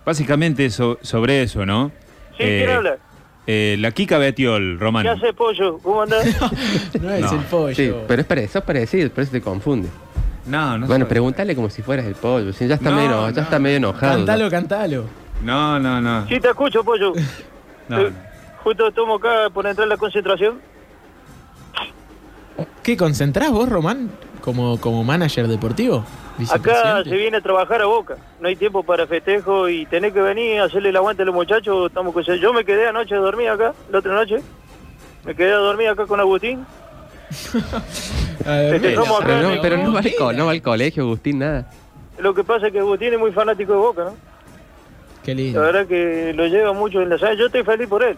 básicamente 0.05 0.69
so- 0.69 0.97
sobre 1.01 1.43
eso, 1.43 1.65
¿no? 1.65 1.91
Sí, 2.37 2.43
Eh, 2.43 2.63
¿quién 2.65 2.77
habla? 2.77 2.97
Eh, 3.47 3.75
la 3.79 3.91
Kika 3.91 4.17
Betiol, 4.17 4.77
Román. 4.79 5.03
¿Qué 5.03 5.09
hace 5.09 5.33
pollo? 5.33 5.77
¿Cómo 5.79 6.01
andás? 6.03 6.25
no 7.01 7.09
es 7.11 7.21
No. 7.21 7.31
el 7.31 7.45
pollo. 7.45 7.75
Sí, 7.75 7.93
pero 8.07 8.21
es 8.21 8.27
parecido, 8.27 8.61
parecido, 8.63 9.09
por 9.09 9.23
eso 9.23 9.31
te 9.31 9.41
confunde. 9.41 9.89
No, 10.45 10.77
no. 10.77 10.87
bueno, 10.87 11.05
soy- 11.05 11.09
pregúntale 11.09 11.55
como 11.55 11.69
si 11.69 11.81
fueras 11.81 12.05
el 12.05 12.15
pollo. 12.15 12.53
si 12.53 12.67
ya 12.67 12.75
está, 12.75 12.89
No, 12.89 12.95
medio, 12.97 13.29
ya 13.29 13.35
no. 13.35 13.41
está 13.41 13.59
medio 13.59 13.77
enojado. 13.77 14.17
Cantalo, 14.17 14.49
cantalo. 14.49 15.03
No, 15.43 15.79
no, 15.79 15.99
no. 16.01 16.27
Sí, 16.27 16.39
te 16.39 16.49
escucho, 16.49 16.83
pollo. 16.83 17.13
no. 17.89 17.99
Eh, 18.01 18.11
Justo 18.63 18.91
tomo 18.91 19.15
acá 19.15 19.49
por 19.53 19.65
entrar 19.65 19.85
a 19.85 19.89
la 19.89 19.97
concentración. 19.97 20.59
¿Qué 22.83 22.97
concentrás 22.97 23.51
vos, 23.51 23.69
Román? 23.69 24.09
Como, 24.41 24.79
como 24.79 25.03
manager 25.03 25.47
deportivo. 25.47 26.03
Acá 26.51 27.03
se 27.03 27.15
viene 27.15 27.37
a 27.37 27.41
trabajar 27.41 27.81
a 27.81 27.85
Boca. 27.85 28.17
No 28.39 28.47
hay 28.47 28.55
tiempo 28.55 28.83
para 28.83 29.07
festejo 29.07 29.67
y 29.69 29.85
tenés 29.87 30.13
que 30.13 30.21
venir 30.21 30.59
a 30.59 30.65
hacerle 30.65 30.89
el 30.89 30.95
aguante 30.95 31.23
a 31.23 31.25
los 31.25 31.33
muchachos. 31.33 31.87
Estamos 31.87 32.13
con... 32.13 32.23
Yo 32.23 32.53
me 32.53 32.63
quedé 32.63 32.87
anoche 32.87 33.15
a 33.15 33.19
dormir 33.19 33.49
acá, 33.49 33.73
la 33.89 33.99
otra 33.99 34.13
noche. 34.13 34.41
Me 35.25 35.35
quedé 35.35 35.53
a 35.53 35.57
dormir 35.57 35.89
acá 35.89 36.05
con 36.05 36.19
Agustín. 36.19 36.65
Ver, 38.45 38.75
acá. 38.75 39.03
Pero 39.25 39.41
no, 39.41 39.61
Pero 39.61 39.77
no 39.77 39.93
va, 39.93 39.99
al 39.99 40.37
no 40.37 40.45
va 40.45 40.51
al 40.51 40.61
colegio, 40.61 41.03
Agustín, 41.03 41.39
nada. 41.39 41.69
Lo 42.19 42.33
que 42.33 42.43
pasa 42.43 42.67
es 42.67 42.73
que 42.73 42.79
Agustín 42.79 43.13
es 43.13 43.19
muy 43.19 43.31
fanático 43.31 43.73
de 43.73 43.79
Boca, 43.79 44.03
¿no? 44.05 44.15
Qué 45.23 45.33
La 45.35 45.41
lindo. 45.41 45.61
verdad 45.61 45.87
que 45.87 46.33
lo 46.33 46.47
lleva 46.47 46.71
mucho 46.73 47.01
en 47.01 47.09
la 47.09 47.17
sangre. 47.17 47.37
Yo 47.37 47.47
estoy 47.47 47.63
feliz 47.63 47.87
por 47.87 48.03
él. 48.03 48.17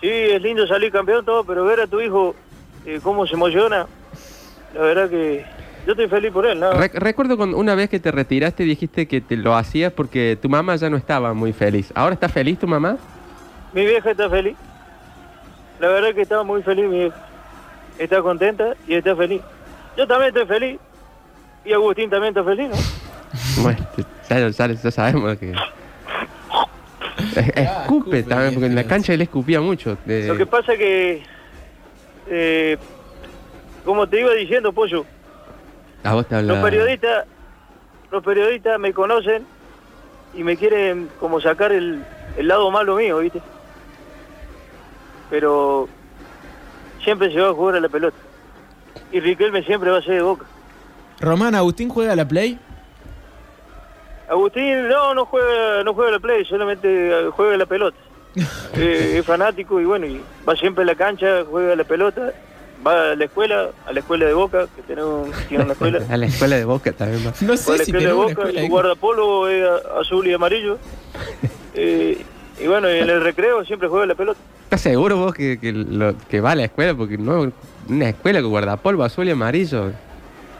Sí, 0.00 0.08
es 0.08 0.42
lindo 0.42 0.66
salir 0.66 0.92
campeón 0.92 1.24
todo, 1.24 1.44
pero 1.44 1.64
ver 1.64 1.80
a 1.80 1.86
tu 1.86 2.00
hijo 2.00 2.34
eh, 2.86 3.00
cómo 3.02 3.26
se 3.26 3.34
emociona, 3.34 3.86
la 4.74 4.80
verdad 4.80 5.10
que 5.10 5.44
yo 5.86 5.92
estoy 5.92 6.08
feliz 6.08 6.30
por 6.32 6.46
él, 6.46 6.60
¿no? 6.60 6.72
Re- 6.72 6.90
recuerdo 6.94 7.36
cuando 7.36 7.56
una 7.56 7.74
vez 7.74 7.88
que 7.88 7.98
te 8.00 8.10
retiraste 8.10 8.62
dijiste 8.64 9.06
que 9.08 9.20
te 9.20 9.36
lo 9.36 9.54
hacías 9.56 9.92
porque 9.92 10.38
tu 10.40 10.48
mamá 10.48 10.76
ya 10.76 10.90
no 10.90 10.96
estaba 10.96 11.32
muy 11.34 11.52
feliz. 11.52 11.90
¿Ahora 11.94 12.14
está 12.14 12.28
feliz 12.28 12.58
tu 12.58 12.66
mamá? 12.66 12.96
Mi 13.72 13.84
vieja 13.86 14.10
está 14.10 14.28
feliz. 14.28 14.56
La 15.80 15.88
verdad 15.88 16.14
que 16.14 16.22
está 16.22 16.42
muy 16.42 16.62
feliz 16.62 16.84
mi 16.88 16.98
vieja. 16.98 17.16
Está 17.98 18.20
contenta 18.22 18.74
y 18.86 18.94
está 18.94 19.14
feliz. 19.16 19.40
Yo 19.96 20.06
también 20.06 20.28
estoy 20.28 20.46
feliz. 20.46 20.78
Y 21.64 21.72
Agustín 21.72 22.08
también 22.10 22.30
está 22.36 22.44
feliz, 22.44 22.68
¿no? 22.70 22.76
Bueno, 23.62 23.78
ya, 24.28 24.48
ya- 24.48 24.72
ya 24.72 24.90
sabemos 24.90 25.36
que... 25.38 25.52
Es- 27.36 27.36
Escupe 27.36 27.60
escupe, 27.64 28.22
también, 28.22 28.54
porque 28.54 28.66
en 28.66 28.74
la 28.74 28.84
cancha 28.84 29.12
él 29.12 29.20
escupía 29.22 29.60
mucho. 29.60 29.96
Lo 30.06 30.36
que 30.36 30.46
pasa 30.46 30.76
que, 30.76 31.22
eh, 32.28 32.76
como 33.84 34.06
te 34.08 34.20
iba 34.20 34.32
diciendo, 34.34 34.72
Pollo, 34.72 35.04
a 36.04 36.14
vos 36.14 36.26
te 36.26 36.36
habla... 36.36 36.54
los 36.54 36.62
periodistas, 36.62 37.26
los 38.10 38.22
periodistas 38.22 38.78
me 38.78 38.92
conocen 38.92 39.44
y 40.34 40.42
me 40.42 40.56
quieren 40.56 41.08
como 41.18 41.40
sacar 41.40 41.72
el, 41.72 42.04
el 42.36 42.48
lado 42.48 42.70
malo 42.70 42.96
mío, 42.96 43.18
¿viste? 43.18 43.40
Pero 45.30 45.88
siempre 47.02 47.32
se 47.32 47.40
va 47.40 47.50
a 47.50 47.54
jugar 47.54 47.76
a 47.76 47.80
la 47.80 47.88
pelota. 47.88 48.16
Y 49.12 49.20
Riquelme 49.20 49.62
siempre 49.64 49.90
va 49.90 49.98
a 49.98 50.02
ser 50.02 50.14
de 50.14 50.22
boca. 50.22 50.46
Román, 51.20 51.54
¿Agustín 51.54 51.88
juega 51.88 52.12
a 52.12 52.16
la 52.16 52.26
play? 52.26 52.58
Agustín 54.28 54.88
no, 54.88 55.14
no 55.14 55.24
juega, 55.24 55.82
no 55.84 55.94
juega 55.94 56.12
la 56.12 56.18
play, 56.20 56.44
solamente 56.44 56.88
eh, 56.88 57.30
juega 57.30 57.56
la 57.56 57.66
pelota. 57.66 57.96
Eh, 58.74 59.16
es 59.18 59.26
fanático 59.26 59.80
y 59.80 59.84
bueno, 59.84 60.06
y 60.06 60.20
va 60.48 60.54
siempre 60.54 60.84
a 60.84 60.86
la 60.86 60.94
cancha, 60.94 61.42
juega 61.50 61.74
la 61.74 61.82
pelota 61.82 62.32
va 62.86 63.12
a 63.12 63.14
la 63.16 63.24
escuela, 63.24 63.68
a 63.86 63.92
la 63.92 64.00
escuela 64.00 64.26
de 64.26 64.34
Boca, 64.34 64.66
que 64.74 64.82
tenemos 64.82 65.28
tiene 65.48 65.64
una 65.64 65.72
escuela. 65.72 66.00
A 66.10 66.16
la 66.16 66.26
escuela 66.26 66.56
de 66.56 66.64
Boca 66.64 66.92
también 66.92 67.26
va. 67.26 67.32
No 67.40 67.48
Va 67.48 67.54
a 67.54 67.56
sé 67.56 67.70
la 67.72 67.84
si 67.84 67.90
escuela 67.90 68.08
de 68.08 68.14
Boca, 68.14 68.30
escuela 68.32 68.60
su 68.60 68.68
guardapolvo 68.68 69.48
es 69.48 69.64
azul 70.00 70.26
y 70.26 70.32
amarillo. 70.32 70.78
Eh, 71.80 72.20
y 72.60 72.66
bueno, 72.66 72.90
y 72.92 72.98
en 72.98 73.08
el 73.08 73.22
recreo 73.22 73.64
siempre 73.64 73.86
juega 73.86 74.04
la 74.06 74.16
pelota. 74.16 74.40
¿Estás 74.64 74.80
seguro 74.80 75.16
vos 75.16 75.32
que, 75.32 75.60
que, 75.60 75.72
lo- 75.72 76.14
que 76.28 76.40
va 76.40 76.52
a 76.52 76.54
la 76.56 76.64
escuela? 76.64 76.92
Porque 76.94 77.16
no 77.16 77.52
una 77.88 78.08
escuela 78.08 78.40
con 78.40 78.50
guardapolvo 78.50 79.04
azul 79.04 79.28
y 79.28 79.30
amarillo. 79.30 79.92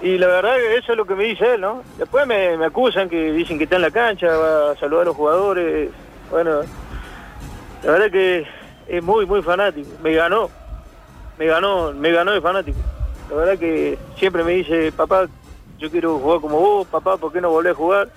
Y 0.00 0.16
la 0.16 0.28
verdad 0.28 0.54
que 0.58 0.76
eso 0.76 0.92
es 0.92 0.96
lo 0.98 1.06
que 1.06 1.16
me 1.16 1.24
dice 1.24 1.54
él, 1.54 1.60
¿no? 1.60 1.82
Después 1.98 2.24
me, 2.24 2.56
me 2.56 2.66
acusan 2.66 3.08
que 3.08 3.32
dicen 3.32 3.58
que 3.58 3.64
está 3.64 3.76
en 3.76 3.82
la 3.82 3.90
cancha, 3.90 4.28
va 4.28 4.70
a 4.72 4.76
saludar 4.76 5.02
a 5.02 5.04
los 5.06 5.16
jugadores. 5.16 5.90
Bueno, 6.30 6.60
la 7.82 7.90
verdad 7.90 8.10
que 8.12 8.46
es 8.86 9.02
muy, 9.02 9.26
muy 9.26 9.42
fanático. 9.42 9.88
Me 10.00 10.12
ganó, 10.14 10.50
me 11.38 11.46
ganó, 11.46 11.92
me 11.92 12.10
ganó 12.12 12.32
de 12.32 12.40
fanático. 12.40 12.78
La 13.30 13.36
verdad 13.36 13.58
que 13.58 13.98
siempre 14.18 14.42
me 14.44 14.52
dice, 14.54 14.90
papá, 14.92 15.26
yo 15.78 15.90
quiero 15.90 16.18
jugar 16.18 16.40
como 16.40 16.58
vos, 16.58 16.86
papá, 16.88 17.16
¿por 17.16 17.32
qué 17.32 17.40
no 17.40 17.50
volvés 17.50 17.72
a 17.72 17.76
jugar? 17.76 18.08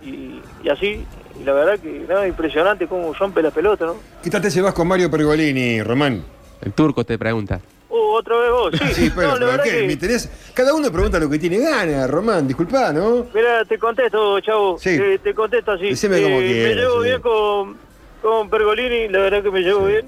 Y, 0.00 0.40
y 0.62 0.68
así, 0.68 1.04
y 1.40 1.44
la 1.44 1.52
verdad 1.54 1.78
que 1.80 2.04
nada, 2.08 2.26
impresionante 2.28 2.86
cómo 2.86 3.12
rompe 3.14 3.42
la 3.42 3.50
pelota, 3.50 3.86
¿no? 3.86 3.96
¿Qué 4.22 4.30
tal 4.30 4.42
te 4.42 4.50
llevas 4.50 4.74
con 4.74 4.86
Mario 4.86 5.10
Pergolini, 5.10 5.82
Román? 5.82 6.22
El 6.60 6.72
turco 6.72 7.04
te 7.04 7.18
pregunta. 7.18 7.60
Oh, 7.88 8.12
otra 8.18 8.36
vez 8.36 8.50
vos, 8.50 8.72
sí. 8.78 8.84
Sí, 8.94 9.12
pero, 9.14 9.38
no, 9.38 9.46
la 9.46 9.52
pero 9.52 9.62
¿qué? 9.64 9.70
que- 9.70 9.86
Me 9.86 9.92
interesa- 9.94 10.30
Cada 10.54 10.74
uno 10.74 10.92
pregunta 10.92 11.18
lo 11.18 11.28
que 11.28 11.38
tiene 11.38 11.58
ganas, 11.58 12.08
Román, 12.08 12.46
disculpá, 12.46 12.92
¿no? 12.92 13.26
Mira, 13.34 13.64
te 13.64 13.78
contesto, 13.78 14.38
chavo. 14.40 14.78
Sí. 14.78 14.90
Eh, 14.90 15.18
te 15.22 15.34
contesto 15.34 15.72
así. 15.72 15.88
Decime 15.90 16.22
como 16.22 16.36
Eh, 16.36 16.40
Me 16.42 16.46
quieras, 16.54 16.76
llevo 16.76 17.02
sí. 17.02 17.08
bien 17.08 17.20
con, 17.22 17.76
con 18.22 18.50
Pergolini, 18.50 19.08
la 19.08 19.18
verdad 19.20 19.42
que 19.42 19.50
me 19.50 19.60
llevo 19.60 19.86
bien. 19.86 20.06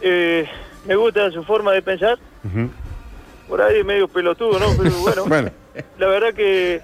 Eh, 0.00 0.48
me 0.86 0.96
gusta 0.96 1.30
su 1.30 1.42
forma 1.44 1.72
de 1.72 1.82
pensar. 1.82 2.18
Por 3.48 3.62
ahí 3.62 3.78
es 3.80 3.84
medio 3.84 4.08
pelotudo, 4.08 4.58
¿no? 4.58 4.66
Pero 4.76 4.90
bueno, 5.00 5.24
Bueno, 5.26 5.50
la 5.98 6.06
verdad 6.08 6.32
que 6.34 6.80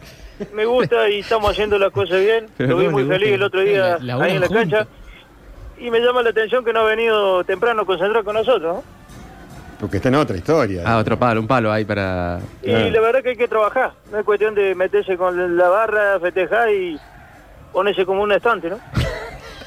me 0.52 0.64
gusta 0.64 1.08
y 1.08 1.20
estamos 1.20 1.50
haciendo 1.50 1.78
las 1.78 1.90
cosas 1.90 2.20
bien. 2.20 2.46
Pero 2.56 2.70
Lo 2.70 2.76
vi 2.78 2.84
¿cómo 2.86 2.98
muy 2.98 3.06
feliz 3.08 3.32
el 3.32 3.42
otro 3.42 3.60
día 3.60 3.98
La- 4.00 4.16
ahí 4.22 4.34
en 4.34 4.40
la 4.40 4.48
cancha. 4.48 4.86
Y 5.78 5.90
me 5.90 5.98
llama 6.00 6.22
la 6.22 6.30
atención 6.30 6.64
que 6.64 6.72
no 6.72 6.80
ha 6.80 6.84
venido 6.84 7.42
temprano 7.44 7.82
a 7.82 7.86
concentrar 7.86 8.22
con 8.24 8.34
nosotros, 8.34 8.76
¿no? 8.76 9.02
porque 9.80 9.96
está 9.96 10.10
en 10.10 10.14
otra 10.14 10.36
historia. 10.36 10.82
Ah, 10.86 10.98
otro 10.98 11.18
palo, 11.18 11.40
un 11.40 11.48
palo 11.48 11.72
ahí 11.72 11.84
para. 11.84 12.38
Y 12.62 12.66
Claro. 12.66 12.90
la 12.90 13.00
verdad 13.00 13.22
que 13.24 13.30
hay 13.30 13.36
que 13.36 13.48
trabajar. 13.48 13.90
No 14.12 14.18
es 14.20 14.24
cuestión 14.24 14.54
de 14.54 14.76
meterse 14.76 15.16
con 15.16 15.56
la 15.56 15.68
barra, 15.68 16.20
festejar 16.20 16.70
y 16.70 16.96
ponerse 17.72 18.06
como 18.06 18.22
un 18.22 18.30
estante, 18.30 18.70
¿no? 18.70 18.78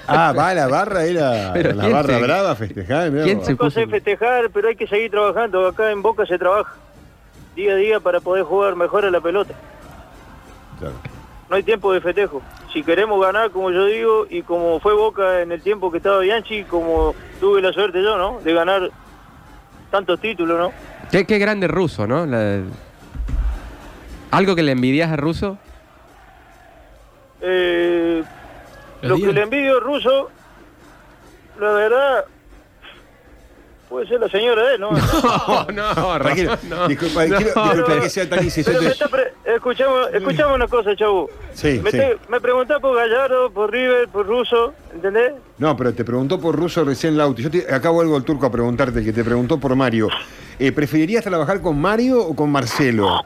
Ah, 0.08 0.34
va 0.38 0.50
a 0.50 0.54
la 0.54 0.68
barra, 0.68 1.04
era 1.06 1.52
Pero 1.54 1.74
la 1.74 1.84
¿quién 1.84 1.94
barra 1.94 2.14
se- 2.16 2.22
brava 2.22 2.52
a 2.52 2.56
festejar. 2.56 3.12
quién 3.12 3.44
se- 3.44 3.52
Una 3.54 3.58
cosa 3.58 3.82
es 3.82 3.90
festejar, 3.90 4.50
pero 4.52 4.68
hay 4.68 4.76
que 4.76 4.88
seguir 4.88 5.12
trabajando. 5.12 5.68
Acá 5.68 5.92
en 5.92 6.02
Boca 6.02 6.26
se 6.26 6.38
trabaja 6.38 6.74
día 7.56 7.74
a 7.74 7.76
día 7.76 8.00
para 8.00 8.20
poder 8.20 8.44
jugar 8.44 8.76
mejor 8.76 9.06
a 9.06 9.12
la 9.12 9.22
pelota. 9.22 9.54
Claro. 10.80 10.96
No 11.50 11.56
hay 11.56 11.64
tiempo 11.64 11.94
de 11.94 12.02
festejo. 12.02 12.42
Si 12.74 12.84
queremos 12.84 13.22
ganar, 13.22 13.52
como 13.52 13.72
yo 13.72 13.86
digo, 13.86 14.28
y 14.30 14.42
como 14.42 14.80
fue 14.80 14.94
Boca 14.94 15.42
en 15.42 15.52
el 15.52 15.62
tiempo 15.62 15.90
que 15.92 15.98
estaba 15.98 16.20
Bianchi, 16.20 16.64
como 16.66 17.16
tuve 17.40 17.62
la 17.62 17.72
suerte 17.72 18.04
yo, 18.04 18.18
¿no? 18.18 18.40
De 18.44 18.54
ganar 18.54 18.90
tantos 19.92 20.20
títulos, 20.20 20.60
¿no? 20.60 20.72
Qué, 21.12 21.26
qué 21.26 21.38
grande 21.40 21.68
ruso, 21.68 22.06
¿no? 22.08 22.26
La- 22.26 22.62
¿Algo 24.32 24.56
que 24.56 24.64
le 24.64 24.74
envidias 24.74 25.10
a 25.12 25.16
ruso? 25.16 25.58
Eh, 27.42 28.24
lo 29.08 29.16
que 29.18 29.34
le 29.34 29.42
envidio 29.42 29.76
al 29.76 29.82
ruso, 29.82 30.30
la 31.60 31.72
verdad, 31.72 32.26
puede 33.90 34.08
ser 34.08 34.20
la 34.20 34.28
señora 34.30 34.64
de 34.68 34.76
él, 34.76 34.82
¿no? 34.82 34.90
No, 35.72 35.72
no, 35.96 36.20
Tranquilo, 36.20 36.58
no. 36.70 36.88
disculpa, 36.88 37.26
quiero- 37.26 37.40
No, 37.40 37.64
disculpa 37.64 37.84
pero- 37.86 38.02
que 38.02 38.10
sea 38.10 38.30
tan 38.30 38.40
pre- 39.10 39.34
escuchamos, 39.56 40.08
escuchamos 40.14 40.56
una 40.56 40.68
cosa, 40.68 40.96
chavo. 40.96 41.30
Sí, 41.54 41.80
me, 41.84 41.92
sí. 41.92 41.98
te- 41.98 42.18
me 42.30 42.42
preguntás 42.42 42.80
por 42.82 42.96
Gallardo, 42.96 43.52
por 43.52 43.72
River, 43.72 44.08
por 44.10 44.26
Russo, 44.26 44.74
¿entendés? 44.94 45.34
No, 45.58 45.78
pero 45.78 45.94
te 45.94 46.04
preguntó 46.04 46.40
por 46.40 46.56
Russo 46.56 46.84
recién 46.84 47.16
Lauti. 47.18 47.44
Yo 47.44 47.52
te, 47.52 47.74
acá 47.74 47.90
vuelvo 47.92 48.18
el 48.18 48.24
turco 48.24 48.46
a 48.48 48.52
preguntarte, 48.52 49.00
el 49.00 49.06
que 49.06 49.14
te 49.14 49.24
preguntó 49.24 49.60
por 49.60 49.76
Mario. 49.76 50.10
Eh, 50.60 50.72
¿Preferirías 50.72 51.24
trabajar 51.24 51.62
con 51.62 51.80
Mario 51.80 52.22
o 52.22 52.36
con 52.36 52.50
Marcelo? 52.52 53.22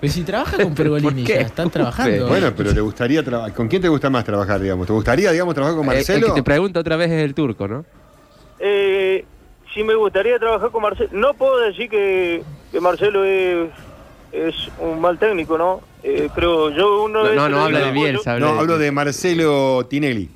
Pues 0.00 0.12
si 0.12 0.22
trabaja 0.22 0.56
con 0.62 0.74
Pergolini, 0.76 1.24
están 1.30 1.70
trabajando. 1.70 2.26
Bueno, 2.28 2.52
pero 2.56 2.72
le 2.72 2.80
gustaría 2.80 3.22
trabajar. 3.22 3.52
¿Con 3.54 3.68
quién 3.68 3.82
te 3.82 3.88
gusta 3.88 4.10
más 4.10 4.24
trabajar, 4.24 4.60
digamos? 4.60 4.86
¿Te 4.86 4.92
gustaría, 4.92 5.32
digamos, 5.32 5.54
trabajar 5.54 5.76
con 5.76 5.86
Eh, 5.86 5.90
El, 5.90 5.96
Marcelo? 5.96 6.26
que 6.28 6.32
te 6.32 6.42
pregunta 6.42 6.80
otra 6.80 6.96
vez 6.96 7.10
es 7.10 7.22
el 7.24 7.34
turco, 7.34 7.66
¿no? 7.66 7.84
Eh, 8.60 9.24
si 9.74 9.82
me 9.82 9.94
gustaría 9.94 10.38
trabajar 10.38 10.70
con 10.70 10.82
Marcelo, 10.82 11.10
no 11.12 11.34
puedo 11.34 11.58
decir 11.58 11.88
que, 11.88 12.42
que 12.72 12.80
Marcelo 12.80 13.24
es, 13.24 13.70
es 14.32 14.54
un 14.78 15.00
mal 15.00 15.18
técnico, 15.18 15.58
¿no? 15.58 15.80
Eh, 16.02 16.28
creo 16.34 16.70
yo 16.70 17.02
uno 17.04 17.22
No, 17.22 17.28
de 17.28 17.34
no, 17.36 17.48
no 17.48 17.64
habla 17.64 17.80
de 17.80 17.90
Bielsa. 17.92 18.32
habla 18.34 18.46
no, 18.46 18.52
de- 18.54 18.58
hablo 18.60 18.78
de 18.78 18.92
Marcelo 18.92 19.86
Tinelli. 19.88 20.30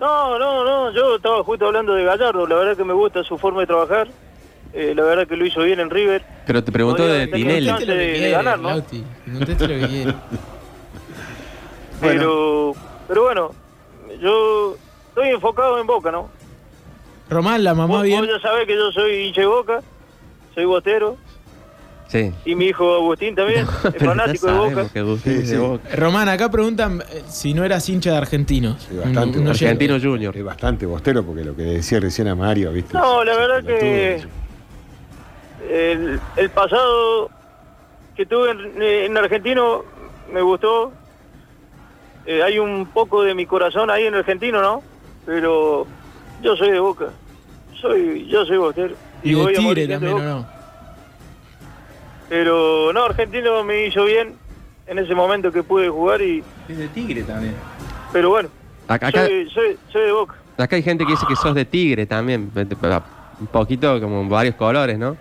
No, 0.00 0.38
no, 0.38 0.64
no, 0.64 0.92
yo 0.94 1.16
estaba 1.16 1.42
justo 1.42 1.66
hablando 1.66 1.92
de 1.94 2.04
Gallardo, 2.04 2.46
la 2.46 2.54
verdad 2.54 2.76
que 2.76 2.84
me 2.84 2.92
gusta 2.94 3.22
su 3.24 3.36
forma 3.36 3.60
de 3.62 3.66
trabajar, 3.66 4.06
eh, 4.72 4.92
la 4.94 5.02
verdad 5.04 5.26
que 5.26 5.36
lo 5.36 5.46
hizo 5.46 5.62
bien 5.62 5.80
en 5.80 5.90
River. 5.90 6.22
Pero 6.46 6.62
te 6.64 6.72
preguntó 6.72 7.06
de 7.06 7.26
Tinelli. 7.26 7.72
que 7.78 7.84
de 7.86 8.30
ganar, 8.30 8.58
¿no? 8.58 8.70
Lauti, 8.70 9.02
conteste 9.32 9.68
lo 9.68 9.80
que 9.80 9.88
quiere. 9.88 10.14
Pero, 12.00 12.74
pero 13.08 13.22
bueno, 13.24 13.50
yo 14.20 14.76
estoy 15.08 15.30
enfocado 15.30 15.80
en 15.80 15.86
Boca, 15.86 16.12
¿no? 16.12 16.28
Román, 17.28 17.64
la 17.64 17.74
mamá 17.74 17.96
Vos, 17.96 18.02
bien. 18.04 18.20
vos 18.20 18.28
ya 18.28 18.40
sabés 18.40 18.66
que 18.66 18.74
yo 18.76 18.92
soy 18.92 19.26
hincha 19.26 19.40
de 19.40 19.46
Boca, 19.48 19.80
soy 20.54 20.64
bostero, 20.64 21.16
Sí. 22.06 22.32
y 22.46 22.54
mi 22.54 22.66
hijo 22.66 22.94
Agustín 22.94 23.34
también, 23.34 23.66
es 23.94 24.02
fanático 24.02 24.46
de 24.46 24.52
Boca. 24.52 24.88
Sí, 25.24 25.30
de. 25.42 25.78
Román, 25.96 26.28
acá 26.28 26.48
preguntan 26.50 27.02
eh, 27.10 27.22
si 27.28 27.52
no 27.52 27.64
eras 27.64 27.86
hincha 27.88 28.12
de 28.12 28.16
argentinos. 28.16 28.86
Sí, 28.88 28.96
bastante, 28.96 29.38
Un- 29.38 29.44
un 29.44 29.50
oyente. 29.50 29.66
Argentino 29.66 29.98
Junior. 30.00 30.36
Es 30.36 30.44
bastante 30.44 30.86
bostero 30.86 31.22
porque 31.24 31.44
lo 31.44 31.54
que 31.56 31.62
decía 31.62 31.98
recién 32.00 32.28
a 32.28 32.34
Mario, 32.36 32.72
¿viste? 32.72 32.94
No, 32.96 33.24
la 33.24 33.36
verdad 33.36 33.64
que- 33.64 34.22
El, 35.68 36.20
el 36.36 36.50
pasado 36.50 37.30
que 38.16 38.26
tuve 38.26 38.50
en, 38.50 38.82
en 38.82 39.16
argentino 39.16 39.84
me 40.32 40.40
gustó. 40.42 40.92
Eh, 42.26 42.42
hay 42.42 42.58
un 42.58 42.86
poco 42.86 43.22
de 43.22 43.34
mi 43.34 43.46
corazón 43.46 43.90
ahí 43.90 44.04
en 44.04 44.14
argentino, 44.14 44.60
¿no? 44.60 44.82
Pero 45.24 45.86
yo 46.42 46.56
soy 46.56 46.70
de 46.70 46.80
Boca. 46.80 47.06
Soy, 47.80 48.26
yo 48.28 48.44
soy 48.44 48.56
bostero. 48.58 48.94
Y 49.22 49.30
de 49.34 49.36
voy 49.42 49.54
a 49.54 49.58
Tigre 49.58 49.88
también, 49.88 50.12
¿o 50.14 50.18
no? 50.20 50.46
Pero 52.28 52.92
no, 52.92 53.04
argentino 53.04 53.64
me 53.64 53.86
hizo 53.86 54.04
bien 54.04 54.34
en 54.86 54.98
ese 54.98 55.14
momento 55.14 55.50
que 55.52 55.62
pude 55.62 55.88
jugar 55.88 56.20
y 56.20 56.42
Es 56.68 56.76
de 56.78 56.88
Tigre 56.88 57.22
también. 57.22 57.54
pero 58.12 58.30
bueno, 58.30 58.48
Acá, 58.86 59.08
acá, 59.08 59.26
soy, 59.26 59.48
soy, 59.50 59.78
soy 59.92 60.02
de 60.06 60.12
Boca. 60.12 60.34
acá 60.56 60.76
hay 60.76 60.82
gente 60.82 61.04
que 61.04 61.12
dice 61.12 61.26
que 61.26 61.36
sos 61.36 61.54
de 61.54 61.64
tigre 61.66 62.06
también. 62.06 62.50
Un 63.40 63.46
poquito 63.48 64.00
como 64.00 64.26
varios 64.28 64.54
colores, 64.56 64.98
¿no? 64.98 65.16